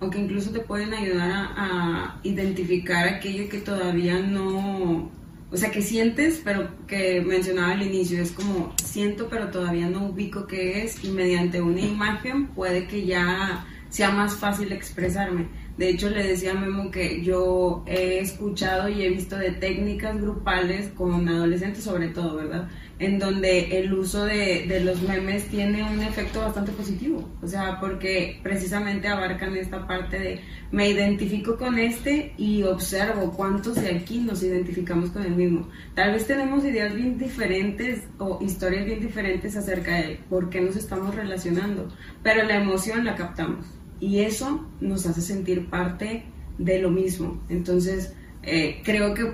O 0.00 0.10
que 0.10 0.18
incluso 0.18 0.50
te 0.50 0.60
pueden 0.60 0.92
ayudar 0.94 1.30
a, 1.56 2.20
identificar 2.22 3.08
aquello 3.08 3.48
que 3.48 3.58
todavía 3.58 4.18
no, 4.20 5.10
o 5.50 5.56
sea, 5.56 5.70
que 5.70 5.82
sientes, 5.82 6.40
pero 6.44 6.68
que 6.86 7.20
mencionaba 7.20 7.72
al 7.72 7.82
inicio, 7.82 8.22
es 8.22 8.32
como 8.32 8.74
siento, 8.82 9.28
pero 9.28 9.48
todavía 9.50 9.88
no 9.88 10.06
ubico 10.06 10.46
qué 10.46 10.84
es 10.84 11.02
y 11.04 11.08
mediante 11.08 11.60
una 11.60 11.80
imagen 11.80 12.48
puede 12.48 12.86
que 12.86 13.04
ya 13.06 13.64
sea 13.88 14.10
más 14.10 14.34
fácil 14.36 14.72
expresarme. 14.72 15.48
De 15.76 15.88
hecho, 15.88 16.10
le 16.10 16.26
decía 16.26 16.52
a 16.52 16.54
Memo 16.54 16.90
que 16.90 17.22
yo 17.22 17.82
he 17.86 18.18
escuchado 18.18 18.90
y 18.90 19.02
he 19.02 19.08
visto 19.08 19.38
de 19.38 19.52
técnicas 19.52 20.20
grupales 20.20 20.88
con 20.88 21.26
adolescentes 21.26 21.84
sobre 21.84 22.08
todo, 22.08 22.36
¿verdad? 22.36 22.68
En 22.98 23.18
donde 23.18 23.78
el 23.78 23.92
uso 23.94 24.26
de, 24.26 24.80
los 24.84 25.00
memes 25.02 25.48
tiene 25.48 25.82
un 25.82 26.00
efecto 26.02 26.40
bastante 26.40 26.72
positivo. 26.72 27.26
O 27.42 27.48
sea, 27.48 27.80
porque 27.80 28.38
precisamente 28.42 29.08
abarcan 29.08 29.56
esta 29.56 29.86
parte 29.86 30.18
de 30.18 30.40
me 30.70 30.90
identifico 30.90 31.56
con 31.56 31.78
este 31.78 32.34
y 32.36 32.62
observo 32.64 33.32
cuántos 33.32 33.76
de 33.76 33.96
aquí 33.96 34.18
nos 34.18 34.42
identificamos 34.42 35.10
con 35.10 35.24
el 35.24 35.34
mismo. 35.34 35.68
Tal 35.94 36.12
vez 36.12 36.26
tenemos 36.26 36.64
ideas 36.66 36.94
bien 36.94 37.18
diferentes 37.18 38.02
o 38.18 38.38
historias 38.42 38.84
bien 38.84 39.00
diferentes 39.00 39.56
acerca 39.56 39.94
de 39.96 40.20
por 40.28 40.50
qué 40.50 40.60
nos 40.60 40.76
estamos 40.76 41.14
relacionando, 41.14 41.88
pero 42.22 42.44
la 42.44 42.56
emoción 42.56 43.04
la 43.04 43.16
captamos 43.16 43.81
y 44.02 44.18
eso 44.18 44.66
nos 44.80 45.06
hace 45.06 45.22
sentir 45.22 45.70
parte 45.70 46.24
de 46.58 46.80
lo 46.82 46.90
mismo. 46.90 47.40
Entonces, 47.48 48.12
eh, 48.42 48.80
creo 48.84 49.14
que 49.14 49.32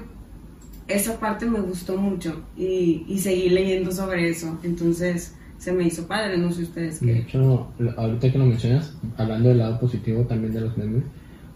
esa 0.89 1.19
parte 1.19 1.47
me 1.47 1.61
gustó 1.61 1.97
mucho 1.97 2.43
y, 2.57 3.05
y 3.09 3.19
seguí 3.19 3.49
leyendo 3.49 3.91
sobre 3.91 4.29
eso. 4.29 4.59
Entonces, 4.63 5.35
se 5.57 5.73
me 5.73 5.85
hizo 5.85 6.07
padre, 6.07 6.37
no 6.37 6.53
sé 6.53 6.65
ustedes 6.65 7.01
De 7.01 7.07
qué. 7.15 7.19
hecho, 7.21 7.73
ahorita 7.97 8.31
que 8.31 8.39
lo 8.39 8.45
mencionas, 8.45 8.95
hablando 9.17 9.49
del 9.49 9.59
lado 9.59 9.81
positivo 9.81 10.23
también 10.25 10.53
de 10.53 10.61
los 10.61 10.77
memes, 10.77 11.05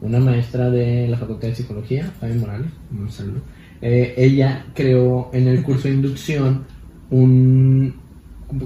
una 0.00 0.18
maestra 0.18 0.70
de 0.70 1.06
la 1.06 1.18
Facultad 1.18 1.48
de 1.48 1.54
Psicología, 1.54 2.10
Fabi 2.18 2.38
Morales, 2.38 2.72
un 2.90 3.10
saludo, 3.10 3.42
eh, 3.82 4.14
ella 4.16 4.64
creó 4.74 5.28
en 5.34 5.48
el 5.48 5.62
curso 5.62 5.88
de 5.88 5.94
inducción 5.94 6.64
un, 7.10 7.94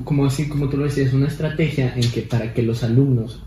como 0.04 0.24
así, 0.24 0.48
como 0.48 0.68
tú 0.68 0.76
lo 0.76 0.84
decías, 0.84 1.12
una 1.12 1.26
estrategia 1.26 1.94
en 1.96 2.08
que 2.12 2.22
para 2.22 2.54
que 2.54 2.62
los 2.62 2.84
alumnos, 2.84 3.42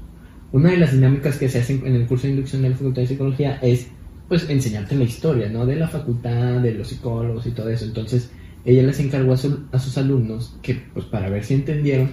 una 0.52 0.72
de 0.72 0.78
las 0.78 0.92
dinámicas 0.94 1.38
que 1.38 1.50
se 1.50 1.60
hacen 1.60 1.86
en 1.86 1.96
el 1.96 2.06
curso 2.08 2.28
de 2.28 2.32
inducción 2.34 2.62
de 2.62 2.70
la 2.70 2.76
Facultad 2.76 3.02
de 3.04 3.08
Psicología 3.08 3.60
es 3.62 3.88
pues 4.28 4.48
enseñarte 4.50 4.96
la 4.96 5.04
historia, 5.06 5.50
¿no? 5.50 5.66
De 5.66 5.76
la 5.76 5.88
facultad, 5.88 6.60
de 6.62 6.74
los 6.76 6.88
psicólogos 6.90 7.48
y 7.48 7.52
todo 7.52 7.70
eso. 7.70 7.86
Entonces, 7.86 8.30
ella 8.64 8.84
les 8.84 9.00
encargó 9.00 9.34
a, 9.34 9.38
su- 9.38 9.66
a 9.72 9.80
sus 9.80 9.98
alumnos 9.98 10.56
que, 10.62 10.76
pues 10.94 11.06
para 11.08 11.30
ver 11.30 11.44
si 11.44 11.56
entendieron, 11.56 12.12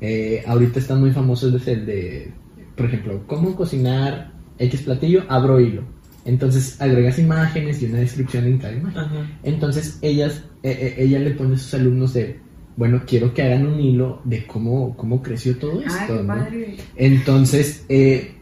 eh, 0.00 0.42
ahorita 0.46 0.78
están 0.78 1.00
muy 1.00 1.10
famosos 1.10 1.52
desde 1.52 1.72
el 1.72 1.84
de, 1.86 2.32
por 2.74 2.86
ejemplo, 2.86 3.22
cómo 3.26 3.54
cocinar 3.54 4.32
X 4.58 4.80
platillo, 4.82 5.24
abro 5.28 5.60
hilo. 5.60 5.82
Entonces, 6.24 6.80
agregas 6.80 7.18
imágenes 7.18 7.82
y 7.82 7.86
una 7.86 7.98
descripción 7.98 8.46
en 8.46 8.58
cada 8.58 8.72
imagen. 8.74 8.98
Ajá. 9.00 9.38
Entonces, 9.42 9.98
ellas, 10.02 10.44
eh, 10.62 10.70
eh, 10.70 10.94
ella 11.04 11.18
le 11.18 11.30
pone 11.32 11.54
a 11.54 11.58
sus 11.58 11.74
alumnos 11.74 12.14
de, 12.14 12.38
bueno, 12.78 13.02
quiero 13.04 13.34
que 13.34 13.42
hagan 13.42 13.66
un 13.66 13.80
hilo 13.80 14.20
de 14.22 14.46
cómo, 14.46 14.96
cómo 14.96 15.20
creció 15.20 15.58
todo 15.58 15.82
esto, 15.82 16.14
Ay, 16.14 16.20
¿no? 16.20 16.26
padre. 16.28 16.76
Entonces, 16.94 17.84
eh, 17.88 18.36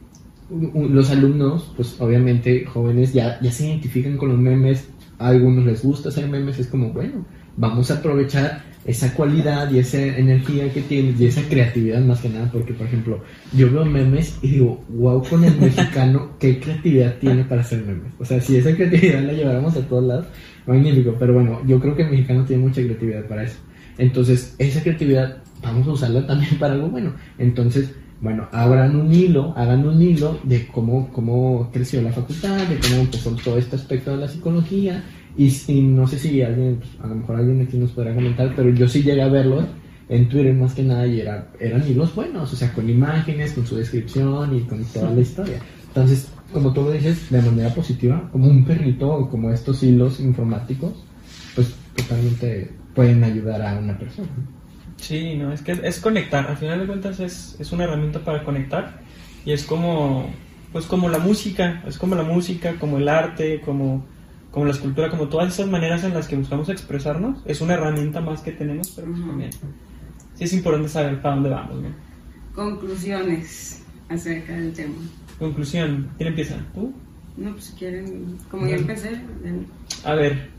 los 0.51 1.11
alumnos, 1.11 1.73
pues 1.75 1.99
obviamente 2.03 2.67
jóvenes, 2.67 3.15
ya, 3.15 3.41
ya 3.41 3.51
se 3.51 3.67
identifican 3.67 4.19
con 4.19 4.29
los 4.29 4.39
memes. 4.39 4.89
A 5.19 5.29
algunos 5.29 5.65
les 5.65 5.83
gusta 5.83 6.11
hacer 6.11 6.29
memes, 6.29 6.59
es 6.59 6.67
como, 6.67 6.91
bueno, 6.91 7.25
vamos 7.57 7.91
a 7.91 7.95
aprovechar 7.95 8.63
esa 8.85 9.15
cualidad 9.15 9.71
y 9.71 9.79
esa 9.79 10.03
energía 10.03 10.71
que 10.71 10.83
tienes 10.83 11.19
y 11.19 11.25
esa 11.29 11.41
creatividad 11.49 12.03
más 12.03 12.21
que 12.21 12.29
nada, 12.29 12.51
porque 12.53 12.75
por 12.75 12.89
ejemplo, 12.89 13.23
yo 13.55 13.73
veo 13.73 13.87
memes 13.87 14.39
y 14.43 14.51
digo, 14.51 14.85
wow, 14.91 15.25
con 15.27 15.45
el 15.45 15.59
mexicano, 15.59 16.33
qué 16.39 16.61
creatividad 16.61 17.17
tiene 17.21 17.43
para 17.45 17.63
hacer 17.63 17.83
memes. 17.83 18.13
O 18.19 18.25
sea, 18.27 18.39
si 18.39 18.59
esa 18.59 18.77
creatividad 18.77 19.23
la 19.23 19.33
lleváramos 19.33 19.75
a 19.79 19.81
todos 19.81 20.05
lados, 20.05 20.27
magnífico, 20.67 21.17
pero 21.19 21.33
bueno, 21.33 21.63
yo 21.67 21.81
creo 21.81 21.97
que 21.97 22.03
el 22.03 22.11
mexicano 22.11 22.45
tiene 22.45 22.65
mucha 22.65 22.83
creatividad 22.83 23.25
para 23.25 23.45
eso. 23.45 23.57
Entonces, 23.99 24.55
esa 24.59 24.83
creatividad 24.83 25.39
vamos 25.63 25.87
a 25.87 25.93
usarla 25.93 26.27
también 26.27 26.57
para 26.59 26.75
algo 26.75 26.89
bueno. 26.89 27.13
Entonces, 27.39 27.93
bueno, 28.21 28.49
abran 28.53 28.97
un 28.97 29.13
hilo, 29.13 29.53
hagan 29.57 29.87
un 29.87 30.01
hilo 30.01 30.39
de 30.43 30.67
cómo, 30.69 31.11
cómo 31.13 31.71
creció 31.73 32.01
la 32.03 32.13
facultad, 32.13 32.67
de 32.67 32.79
cómo 32.79 33.03
empezó 33.03 33.31
todo 33.33 33.59
este 33.59 33.77
aspecto 33.77 34.13
de 34.13 34.17
la 34.19 34.29
psicología. 34.29 35.05
Y, 35.37 35.51
no 35.83 36.07
sé 36.07 36.19
si 36.19 36.41
alguien, 36.41 36.77
pues, 36.77 36.91
a 37.03 37.09
lo 37.09 37.17
mejor 37.17 37.37
alguien 37.37 37.61
aquí 37.61 37.77
nos 37.77 37.91
podrá 37.91 38.15
comentar, 38.15 38.55
pero 38.57 38.71
yo 38.71 38.89
sí 38.89 39.03
llegué 39.03 39.21
a 39.21 39.29
verlos 39.29 39.67
en 40.09 40.29
Twitter 40.29 40.55
más 40.55 40.73
que 40.73 40.83
nada 40.83 41.07
y 41.07 41.21
era, 41.21 41.49
eran 41.61 41.87
hilos 41.87 42.15
buenos, 42.15 42.53
o 42.53 42.57
sea, 42.57 42.73
con 42.73 42.89
imágenes, 42.89 43.53
con 43.53 43.67
su 43.67 43.77
descripción 43.77 44.57
y 44.57 44.61
con 44.61 44.83
toda 44.85 45.11
la 45.11 45.21
historia. 45.21 45.59
Entonces, 45.89 46.29
como 46.53 46.73
tú 46.73 46.83
lo 46.83 46.93
dices, 46.93 47.29
de 47.31 47.43
manera 47.43 47.75
positiva, 47.75 48.31
como 48.33 48.47
un 48.47 48.65
perrito 48.65 49.11
o 49.11 49.29
como 49.29 49.51
estos 49.51 49.83
hilos 49.83 50.21
informáticos, 50.21 50.93
pues 51.55 51.75
totalmente 51.95 52.71
pueden 52.97 53.23
ayudar 53.23 53.63
a 53.63 53.79
una 53.79 53.97
persona. 53.97 54.29
Sí, 54.97 55.37
no, 55.37 55.53
es 55.53 55.61
que 55.61 55.79
es 55.85 56.01
conectar, 56.01 56.47
al 56.47 56.57
final 56.57 56.81
de 56.81 56.87
cuentas 56.87 57.21
es, 57.21 57.55
es 57.61 57.71
una 57.71 57.85
herramienta 57.85 58.21
para 58.21 58.43
conectar 58.43 59.01
y 59.45 59.53
es 59.53 59.65
como, 59.65 60.31
pues 60.73 60.87
como 60.87 61.11
la 61.11 61.19
música, 61.19 61.83
es 61.87 61.99
como 61.99 62.15
la 62.15 62.23
música, 62.23 62.77
como 62.81 62.97
el 62.97 63.09
arte, 63.09 63.61
como, 63.61 64.07
como 64.51 64.65
la 64.65 64.73
escultura, 64.73 65.11
como 65.11 65.29
todas 65.29 65.53
esas 65.53 65.69
maneras 65.69 66.03
en 66.03 66.15
las 66.15 66.27
que 66.27 66.37
buscamos 66.37 66.71
expresarnos, 66.71 67.43
es 67.45 67.61
una 67.61 67.75
herramienta 67.75 68.23
más 68.23 68.41
que 68.41 68.53
tenemos, 68.53 68.91
pero 68.97 69.09
pues 69.09 69.21
también 69.21 69.51
sí 70.35 70.45
es 70.45 70.53
importante 70.55 70.89
saber 70.89 71.21
para 71.21 71.35
dónde 71.35 71.51
vamos. 71.51 71.83
¿no? 71.83 71.89
Conclusiones 72.55 73.85
acerca 74.09 74.55
del 74.55 74.73
tema. 74.73 74.95
Conclusión, 75.39 76.09
¿quién 76.17 76.31
empieza? 76.31 76.57
¿Tú? 76.75 76.95
No, 77.37 77.53
pues 77.53 77.65
si 77.67 77.73
quieren, 77.75 78.39
como 78.51 78.67
ya 78.67 78.77
empecé, 78.77 79.21
ven. 79.43 79.67
A 80.05 80.15
ver, 80.15 80.56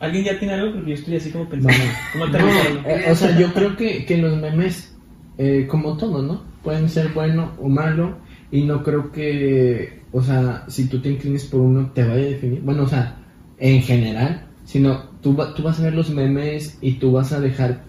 ¿alguien 0.00 0.24
ya 0.24 0.38
tiene 0.38 0.54
algo? 0.54 0.74
Porque 0.74 0.90
yo 0.90 0.94
estoy 0.94 1.16
así 1.16 1.30
como 1.30 1.48
pensando, 1.48 1.78
Vamos. 1.78 1.94
¿cómo 2.12 2.26
No, 2.26 2.30
aterrizarlo? 2.38 2.80
eh, 2.88 3.04
o 3.10 3.14
sea, 3.14 3.38
yo 3.38 3.52
creo 3.54 3.76
que, 3.76 4.04
que 4.06 4.16
los 4.18 4.36
memes, 4.38 4.96
eh, 5.38 5.66
como 5.68 5.96
todo, 5.96 6.22
¿no? 6.22 6.42
Pueden 6.62 6.88
ser 6.88 7.08
bueno 7.08 7.52
o 7.60 7.68
malo. 7.68 8.16
Y 8.50 8.62
no 8.64 8.82
creo 8.82 9.12
que, 9.12 10.02
o 10.12 10.22
sea, 10.22 10.64
si 10.68 10.88
tú 10.88 11.00
te 11.00 11.10
inclines 11.10 11.44
por 11.44 11.60
uno, 11.60 11.90
te 11.94 12.02
vaya 12.02 12.14
a 12.22 12.30
definir. 12.30 12.62
Bueno, 12.62 12.84
o 12.84 12.88
sea, 12.88 13.18
en 13.58 13.82
general, 13.82 14.46
sino 14.64 15.02
tú, 15.22 15.36
va- 15.36 15.54
tú 15.54 15.62
vas 15.62 15.78
a 15.80 15.82
ver 15.82 15.94
los 15.94 16.08
memes 16.10 16.78
y 16.80 16.92
tú 16.94 17.12
vas 17.12 17.32
a 17.32 17.40
dejar 17.40 17.84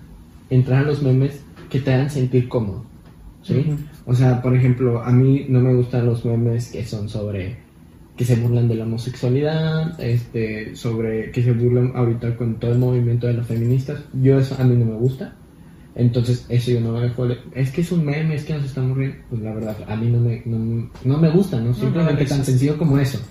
entrar 0.50 0.84
a 0.84 0.88
los 0.88 1.02
memes 1.02 1.42
que 1.70 1.80
te 1.80 1.94
hagan 1.94 2.10
sentir 2.10 2.50
cómodo. 2.50 2.84
¿sí? 3.42 3.66
O 4.06 4.14
sea, 4.14 4.42
por 4.42 4.54
ejemplo, 4.56 5.02
a 5.02 5.12
mí 5.12 5.46
no 5.48 5.62
me 5.62 5.74
gustan 5.76 6.06
los 6.06 6.26
memes 6.26 6.72
que 6.72 6.84
son 6.84 7.08
sobre 7.08 7.56
que 8.20 8.26
se 8.26 8.36
burlan 8.36 8.68
de 8.68 8.76
la 8.76 8.84
homosexualidad, 8.84 9.98
este, 9.98 10.76
sobre 10.76 11.32
que 11.32 11.42
se 11.42 11.54
burlan 11.54 11.94
ahorita 11.96 12.36
con 12.36 12.60
todo 12.60 12.74
el 12.74 12.78
movimiento 12.78 13.28
de 13.28 13.34
las 13.36 13.48
feministas. 13.48 14.04
Yo 14.22 14.38
eso 14.38 14.58
a 14.60 14.66
mí 14.66 14.76
no 14.76 14.84
me 14.84 14.98
gusta. 14.98 15.38
Entonces, 15.96 16.46
eso 16.50 16.72
yo 16.72 16.82
no 16.82 16.92
me 16.92 17.00
dejo. 17.00 17.26
Es 17.56 17.72
que 17.72 17.80
es 17.80 17.94
un 17.94 18.04
meme, 18.04 18.36
es 18.36 18.44
que 18.44 18.56
nos 18.56 18.66
estamos 18.66 18.98
riendo. 18.98 19.16
Pues 19.30 19.42
la 19.42 19.54
verdad, 19.54 19.78
a 19.88 19.96
mí 19.96 20.10
no 20.10 20.20
me, 20.20 20.42
no, 20.46 20.92
no 21.06 21.18
me 21.18 21.30
gusta, 21.30 21.62
¿no? 21.62 21.74
Simplemente 21.74 22.26
tan 22.26 22.44
sencillo 22.44 22.78
como 22.78 23.00
eso. 23.00 23.22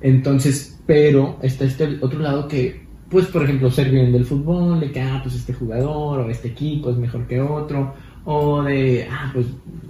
Entonces, 0.00 0.80
pero 0.86 1.38
está 1.42 1.66
este 1.66 1.98
otro 2.00 2.20
lado 2.20 2.48
que, 2.48 2.86
pues, 3.10 3.26
por 3.26 3.44
ejemplo, 3.44 3.70
ser 3.70 3.90
bien 3.90 4.10
del 4.10 4.24
fútbol, 4.24 4.80
de 4.80 4.90
que, 4.90 5.02
ah, 5.02 5.20
pues 5.22 5.34
este 5.34 5.52
jugador 5.52 6.20
o 6.20 6.30
este 6.30 6.48
equipo 6.48 6.88
es 6.88 6.96
mejor 6.96 7.26
que 7.26 7.42
otro, 7.42 7.92
o 8.24 8.62
de, 8.62 9.06
ah, 9.10 9.30
pues, 9.34 9.44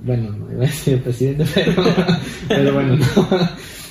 bueno, 0.05 0.33
no 0.33 0.51
iba 0.51 0.65
a 0.65 0.67
decir 0.67 1.01
presidente, 1.01 1.45
pero, 1.55 1.85
pero 2.49 2.75
bueno, 2.75 2.97
no. 2.97 3.29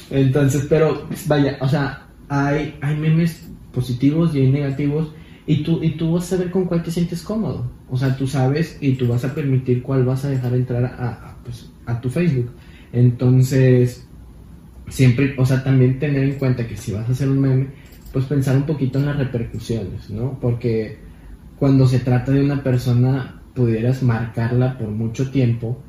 Entonces, 0.10 0.66
pero, 0.70 1.08
vaya, 1.28 1.58
o 1.62 1.68
sea, 1.68 2.08
hay, 2.28 2.78
hay 2.82 2.96
memes 2.96 3.48
positivos 3.74 4.34
y 4.36 4.42
hay 4.42 4.52
negativos, 4.52 5.14
y 5.46 5.64
tú, 5.64 5.84
y 5.84 5.92
tú 5.92 6.14
vas 6.14 6.26
a 6.26 6.38
saber 6.38 6.52
con 6.52 6.66
cuál 6.66 6.84
te 6.84 6.92
sientes 6.92 7.24
cómodo. 7.24 7.72
O 7.90 7.98
sea, 7.98 8.16
tú 8.16 8.28
sabes 8.28 8.78
y 8.82 8.94
tú 8.94 9.08
vas 9.08 9.26
a 9.26 9.34
permitir 9.34 9.82
cuál 9.82 10.06
vas 10.06 10.24
a 10.26 10.30
dejar 10.30 10.54
entrar 10.54 10.86
a, 10.86 11.38
pues, 11.44 11.72
a 11.88 12.00
tu 12.00 12.10
Facebook. 12.10 12.52
Entonces, 12.94 14.08
siempre, 14.90 15.34
o 15.38 15.46
sea, 15.46 15.64
también 15.64 15.98
tener 15.98 16.24
en 16.24 16.36
cuenta 16.36 16.68
que 16.68 16.78
si 16.78 16.92
vas 16.92 17.10
a 17.10 17.12
hacer 17.12 17.30
un 17.30 17.40
meme, 17.40 17.68
pues 18.14 18.26
pensar 18.26 18.58
un 18.58 18.66
poquito 18.66 19.00
en 19.00 19.08
las 19.08 19.18
repercusiones, 19.18 20.10
¿no? 20.10 20.38
Porque 20.40 21.00
cuando 21.58 21.88
se 21.88 22.00
trata 22.00 22.32
de 22.32 22.44
una 22.44 22.64
persona, 22.64 23.42
pudieras 23.54 24.04
marcarla 24.04 24.78
por 24.78 24.90
mucho 24.90 25.32
tiempo 25.32 25.82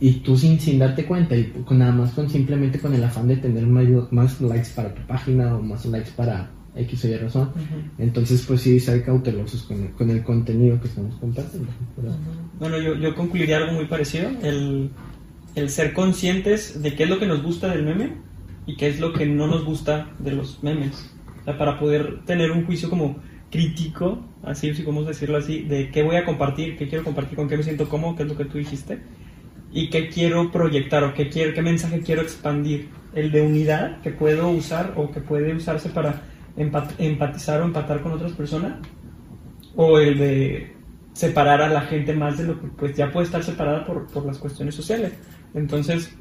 y 0.00 0.12
tú 0.20 0.36
sin, 0.36 0.60
sin 0.60 0.78
darte 0.78 1.04
cuenta 1.04 1.36
y 1.36 1.44
con, 1.64 1.78
nada 1.78 1.92
más 1.92 2.12
con 2.12 2.28
simplemente 2.28 2.78
con 2.78 2.94
el 2.94 3.02
afán 3.02 3.28
de 3.28 3.36
tener 3.36 3.66
más, 3.66 3.86
más 4.12 4.40
likes 4.40 4.70
para 4.74 4.94
tu 4.94 5.02
página 5.06 5.56
o 5.56 5.62
más 5.62 5.86
likes 5.86 6.10
para 6.14 6.50
X 6.76 7.04
o 7.04 7.08
Y 7.08 7.16
razón. 7.16 7.50
Entonces, 7.98 8.44
pues 8.46 8.60
sí, 8.60 8.78
ser 8.78 9.04
cautelosos 9.04 9.62
con 9.62 9.82
el, 9.82 9.92
con 9.92 10.10
el 10.10 10.22
contenido 10.22 10.80
que 10.80 10.88
estamos 10.88 11.14
compartiendo. 11.16 11.70
Bueno, 12.58 12.78
yo, 12.78 12.94
yo 12.96 13.14
concluiría 13.14 13.56
algo 13.56 13.72
muy 13.72 13.86
parecido, 13.86 14.30
el, 14.42 14.90
el 15.54 15.70
ser 15.70 15.92
conscientes 15.92 16.82
de 16.82 16.94
qué 16.94 17.04
es 17.04 17.10
lo 17.10 17.18
que 17.18 17.26
nos 17.26 17.42
gusta 17.42 17.68
del 17.68 17.84
meme 17.84 18.12
y 18.66 18.76
qué 18.76 18.88
es 18.88 19.00
lo 19.00 19.12
que 19.12 19.26
no 19.26 19.46
nos 19.46 19.64
gusta 19.64 20.10
de 20.18 20.32
los 20.32 20.62
memes. 20.62 21.10
O 21.40 21.44
sea, 21.44 21.58
para 21.58 21.78
poder 21.78 22.24
tener 22.26 22.52
un 22.52 22.66
juicio 22.66 22.90
como 22.90 23.16
crítico, 23.50 24.22
así 24.42 24.72
si 24.74 24.82
podemos 24.82 25.06
decirlo 25.06 25.38
así, 25.38 25.62
de 25.62 25.90
qué 25.90 26.02
voy 26.02 26.16
a 26.16 26.24
compartir, 26.24 26.76
qué 26.76 26.88
quiero 26.88 27.04
compartir, 27.04 27.36
con 27.36 27.48
qué 27.48 27.56
me 27.56 27.62
siento 27.62 27.88
cómodo, 27.88 28.14
qué 28.14 28.24
es 28.24 28.28
lo 28.28 28.36
que 28.36 28.44
tú 28.44 28.58
dijiste, 28.58 29.00
y 29.78 29.90
qué 29.90 30.08
quiero 30.08 30.50
proyectar 30.50 31.04
o 31.04 31.14
qué, 31.14 31.28
quiero, 31.28 31.62
mensaje 31.62 32.00
quiero 32.00 32.22
expandir. 32.22 32.88
El 33.14 33.30
de 33.30 33.42
unidad 33.42 34.00
que 34.00 34.10
puedo 34.10 34.50
usar 34.50 34.94
o 34.96 35.12
que 35.12 35.20
puede 35.20 35.54
usarse 35.54 35.88
para 35.88 36.20
empatizar 36.56 37.62
o 37.62 37.64
empatar 37.64 38.02
con 38.02 38.10
otras 38.10 38.32
personas, 38.32 38.74
o 39.76 40.00
el 40.00 40.18
de 40.18 40.76
separar 41.12 41.62
a 41.62 41.68
la 41.68 41.82
gente 41.82 42.12
más 42.12 42.38
de 42.38 42.44
lo 42.44 42.60
que 42.60 42.66
pues 42.66 42.96
ya 42.96 43.12
puede 43.12 43.26
estar 43.26 43.44
separada 43.44 43.84
por, 43.84 44.26
las 44.26 44.38
cuestiones 44.38 44.74
sociales. 44.74 45.12
Entonces, 45.54 46.12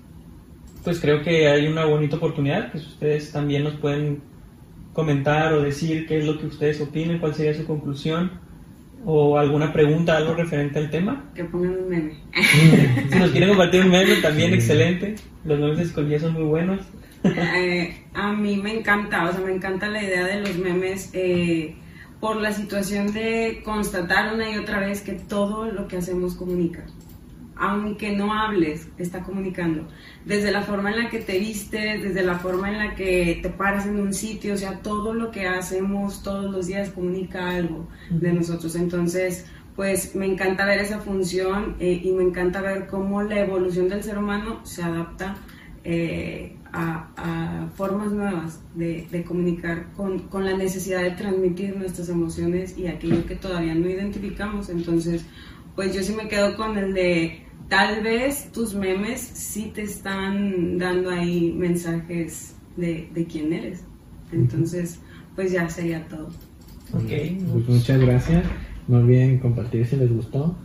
pues 0.83 0.99
creo 0.99 1.23
que 1.23 1.47
hay 1.47 1.65
una 1.65 1.85
bonita 1.85 2.17
oportunidad, 2.17 2.71
que 2.71 2.77
ustedes 2.77 3.31
también 3.31 3.63
nos 3.63 3.73
pueden 3.77 4.21
comentar 4.93 5.51
o 5.53 5.63
decir 5.63 6.05
qué 6.05 6.19
es 6.19 6.25
lo 6.25 6.37
que 6.37 6.45
ustedes 6.45 6.79
opinan, 6.79 7.17
cuál 7.17 7.33
sería 7.33 7.55
su 7.55 7.65
conclusión 7.65 8.39
o 9.09 9.37
alguna 9.37 9.71
pregunta, 9.71 10.17
algo 10.17 10.33
referente 10.33 10.79
al 10.79 10.89
tema. 10.89 11.31
Que 11.33 11.45
pongan 11.45 11.77
un 11.77 11.87
meme. 11.87 12.13
si 13.09 13.17
nos 13.17 13.31
quieren 13.31 13.49
compartir 13.49 13.81
un 13.85 13.89
meme, 13.89 14.15
también 14.17 14.53
excelente. 14.53 15.15
Los 15.45 15.57
memes 15.59 15.77
de 15.77 15.85
psicología 15.85 16.19
son 16.19 16.33
muy 16.33 16.43
buenos. 16.43 16.85
Eh, 17.23 18.03
a 18.13 18.33
mí 18.33 18.57
me 18.57 18.79
encanta, 18.79 19.29
o 19.29 19.31
sea, 19.31 19.41
me 19.41 19.53
encanta 19.53 19.87
la 19.87 20.03
idea 20.03 20.25
de 20.25 20.41
los 20.41 20.57
memes 20.57 21.09
eh, 21.13 21.73
por 22.19 22.35
la 22.35 22.51
situación 22.51 23.13
de 23.13 23.61
constatar 23.63 24.33
una 24.33 24.51
y 24.51 24.57
otra 24.57 24.79
vez 24.79 25.01
que 25.01 25.13
todo 25.13 25.71
lo 25.71 25.87
que 25.87 25.97
hacemos 25.97 26.35
comunica 26.35 26.83
aunque 27.59 28.15
no 28.15 28.33
hables, 28.33 28.89
está 28.97 29.23
comunicando. 29.23 29.87
Desde 30.25 30.51
la 30.51 30.61
forma 30.61 30.91
en 30.91 31.03
la 31.03 31.09
que 31.09 31.19
te 31.19 31.39
vistes, 31.39 32.03
desde 32.03 32.23
la 32.23 32.39
forma 32.39 32.71
en 32.71 32.77
la 32.77 32.95
que 32.95 33.39
te 33.41 33.49
paras 33.49 33.85
en 33.85 33.99
un 33.99 34.13
sitio, 34.13 34.53
o 34.53 34.57
sea, 34.57 34.79
todo 34.79 35.13
lo 35.13 35.31
que 35.31 35.47
hacemos 35.47 36.23
todos 36.23 36.51
los 36.51 36.67
días 36.67 36.89
comunica 36.91 37.49
algo 37.49 37.87
de 38.09 38.33
nosotros. 38.33 38.75
Entonces, 38.75 39.45
pues 39.75 40.15
me 40.15 40.25
encanta 40.25 40.65
ver 40.65 40.79
esa 40.79 40.99
función 40.99 41.75
eh, 41.79 42.01
y 42.03 42.11
me 42.11 42.23
encanta 42.23 42.61
ver 42.61 42.87
cómo 42.87 43.21
la 43.21 43.39
evolución 43.39 43.87
del 43.87 44.03
ser 44.03 44.17
humano 44.17 44.59
se 44.63 44.81
adapta 44.81 45.35
eh, 45.83 46.57
a, 46.73 47.69
formas 47.75 48.11
nuevas 48.11 48.59
de, 48.75 49.07
de 49.09 49.23
comunicar 49.23 49.93
con, 49.93 50.19
con, 50.27 50.45
la 50.45 50.55
necesidad 50.55 51.01
de 51.01 51.11
transmitir 51.11 51.75
nuestras 51.77 52.09
emociones 52.09 52.77
y 52.77 52.87
aquello 52.87 53.25
que 53.25 53.35
todavía 53.35 53.75
no 53.75 53.87
identificamos. 53.87 54.69
Entonces, 54.69 55.25
pues 55.75 55.93
yo 55.93 56.01
sí 56.01 56.13
me 56.13 56.27
quedo 56.27 56.55
con 56.57 56.77
el 56.77 56.93
de 56.93 57.46
tal 57.69 58.01
vez 58.01 58.51
tus 58.51 58.73
memes 58.73 59.19
sí 59.19 59.71
te 59.73 59.83
están 59.83 60.77
dando 60.77 61.09
ahí 61.09 61.53
mensajes 61.55 62.55
de, 62.75 63.09
de 63.13 63.25
quién 63.25 63.53
eres. 63.53 63.83
Entonces, 64.31 64.99
pues 65.35 65.51
ya 65.51 65.69
sería 65.69 66.07
todo. 66.07 66.27
Ok, 66.93 67.09
pues 67.51 67.67
muchas 67.67 67.99
gracias. 67.99 68.43
No 68.87 68.97
olviden 68.97 69.39
compartir 69.39 69.85
si 69.85 69.95
les 69.97 70.11
gustó. 70.11 70.55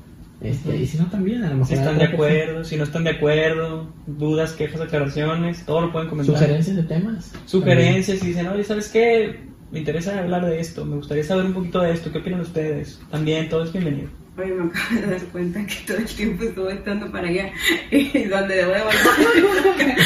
Este, 0.41 0.77
y 0.77 0.87
si 0.87 0.99
no, 0.99 1.07
también, 1.07 1.45
a 1.45 1.51
lo 1.51 1.59
mejor. 1.59 1.69
Si 1.69 1.75
están 1.75 1.99
de 1.99 2.05
acuerdo, 2.05 2.65
si 2.65 2.77
no 2.77 2.83
están 2.83 3.05
de 3.05 3.11
acuerdo, 3.11 3.93
dudas, 4.07 4.53
quejas, 4.53 4.81
aclaraciones, 4.81 5.65
todo 5.65 5.83
lo 5.83 5.93
pueden 5.93 6.09
comentar. 6.09 6.35
Sugerencias 6.35 6.77
de 6.77 6.83
temas. 6.83 7.33
Sugerencias, 7.47 8.23
y 8.25 8.29
dicen, 8.29 8.49
oye, 8.49 8.65
¿sabes 8.65 8.89
qué? 8.89 9.41
Me 9.71 9.79
interesa 9.79 10.19
hablar 10.19 10.45
de 10.45 10.61
esto, 10.61 10.85
me 10.85 10.97
gustaría 10.97 11.23
saber 11.23 11.47
un 11.47 11.55
poquito 11.55 11.81
de 11.81 11.93
esto, 11.93 12.11
¿qué 12.11 12.19
opinan 12.19 12.41
ustedes? 12.41 13.01
También, 13.11 13.49
todo 13.49 13.63
es 13.65 13.73
bienvenido. 13.73 14.09
Oye, 14.39 14.53
me 14.53 14.65
acabo 14.65 15.01
de 15.01 15.07
dar 15.07 15.25
cuenta 15.27 15.67
que 15.67 15.75
todo 15.87 15.99
el 15.99 16.07
tiempo 16.07 16.45
estuve 16.45 16.73
estando 16.73 17.13
para 17.13 17.29
allá 17.29 17.53
y 17.91 18.25
donde 18.25 18.57
debo 18.57 18.73
de 18.73 18.83
volver. 18.83 19.97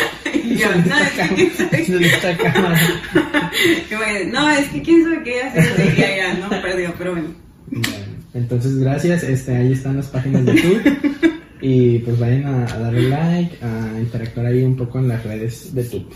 y 0.44 0.56
yo, 0.56 0.68
no, 0.74 0.98
es 0.98 1.10
que 1.12 1.28
quién 1.84 2.20
sabe 2.20 2.36
qué. 2.36 4.26
no, 4.32 4.50
es 4.50 4.68
que 4.68 4.82
quién 4.82 5.04
sabe 5.04 5.22
qué 5.22 5.42
hacer 5.42 5.94
de 5.94 6.04
allá, 6.04 6.34
no, 6.34 6.50
perdió, 6.60 6.92
pero 6.98 7.12
bueno. 7.12 7.28
Entonces, 8.34 8.78
gracias. 8.78 9.22
Este, 9.22 9.56
ahí 9.56 9.72
están 9.72 9.96
las 9.96 10.08
páginas 10.08 10.44
de 10.44 10.54
YouTube. 10.56 11.30
y 11.60 12.00
pues 12.00 12.18
vayan 12.18 12.46
a, 12.46 12.64
a, 12.64 12.78
darle 12.78 13.08
like, 13.08 13.56
a 13.64 13.98
interactuar 13.98 14.46
ahí 14.46 14.62
un 14.62 14.76
poco 14.76 14.98
en 14.98 15.08
las 15.08 15.22
redes 15.22 15.72
de 15.72 15.84
YouTube. 15.84 16.14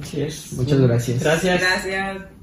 Así 0.00 0.22
es. 0.22 0.52
Muchas 0.52 0.80
gracias. 0.80 1.22
Gracias. 1.22 1.60
Gracias. 1.60 2.39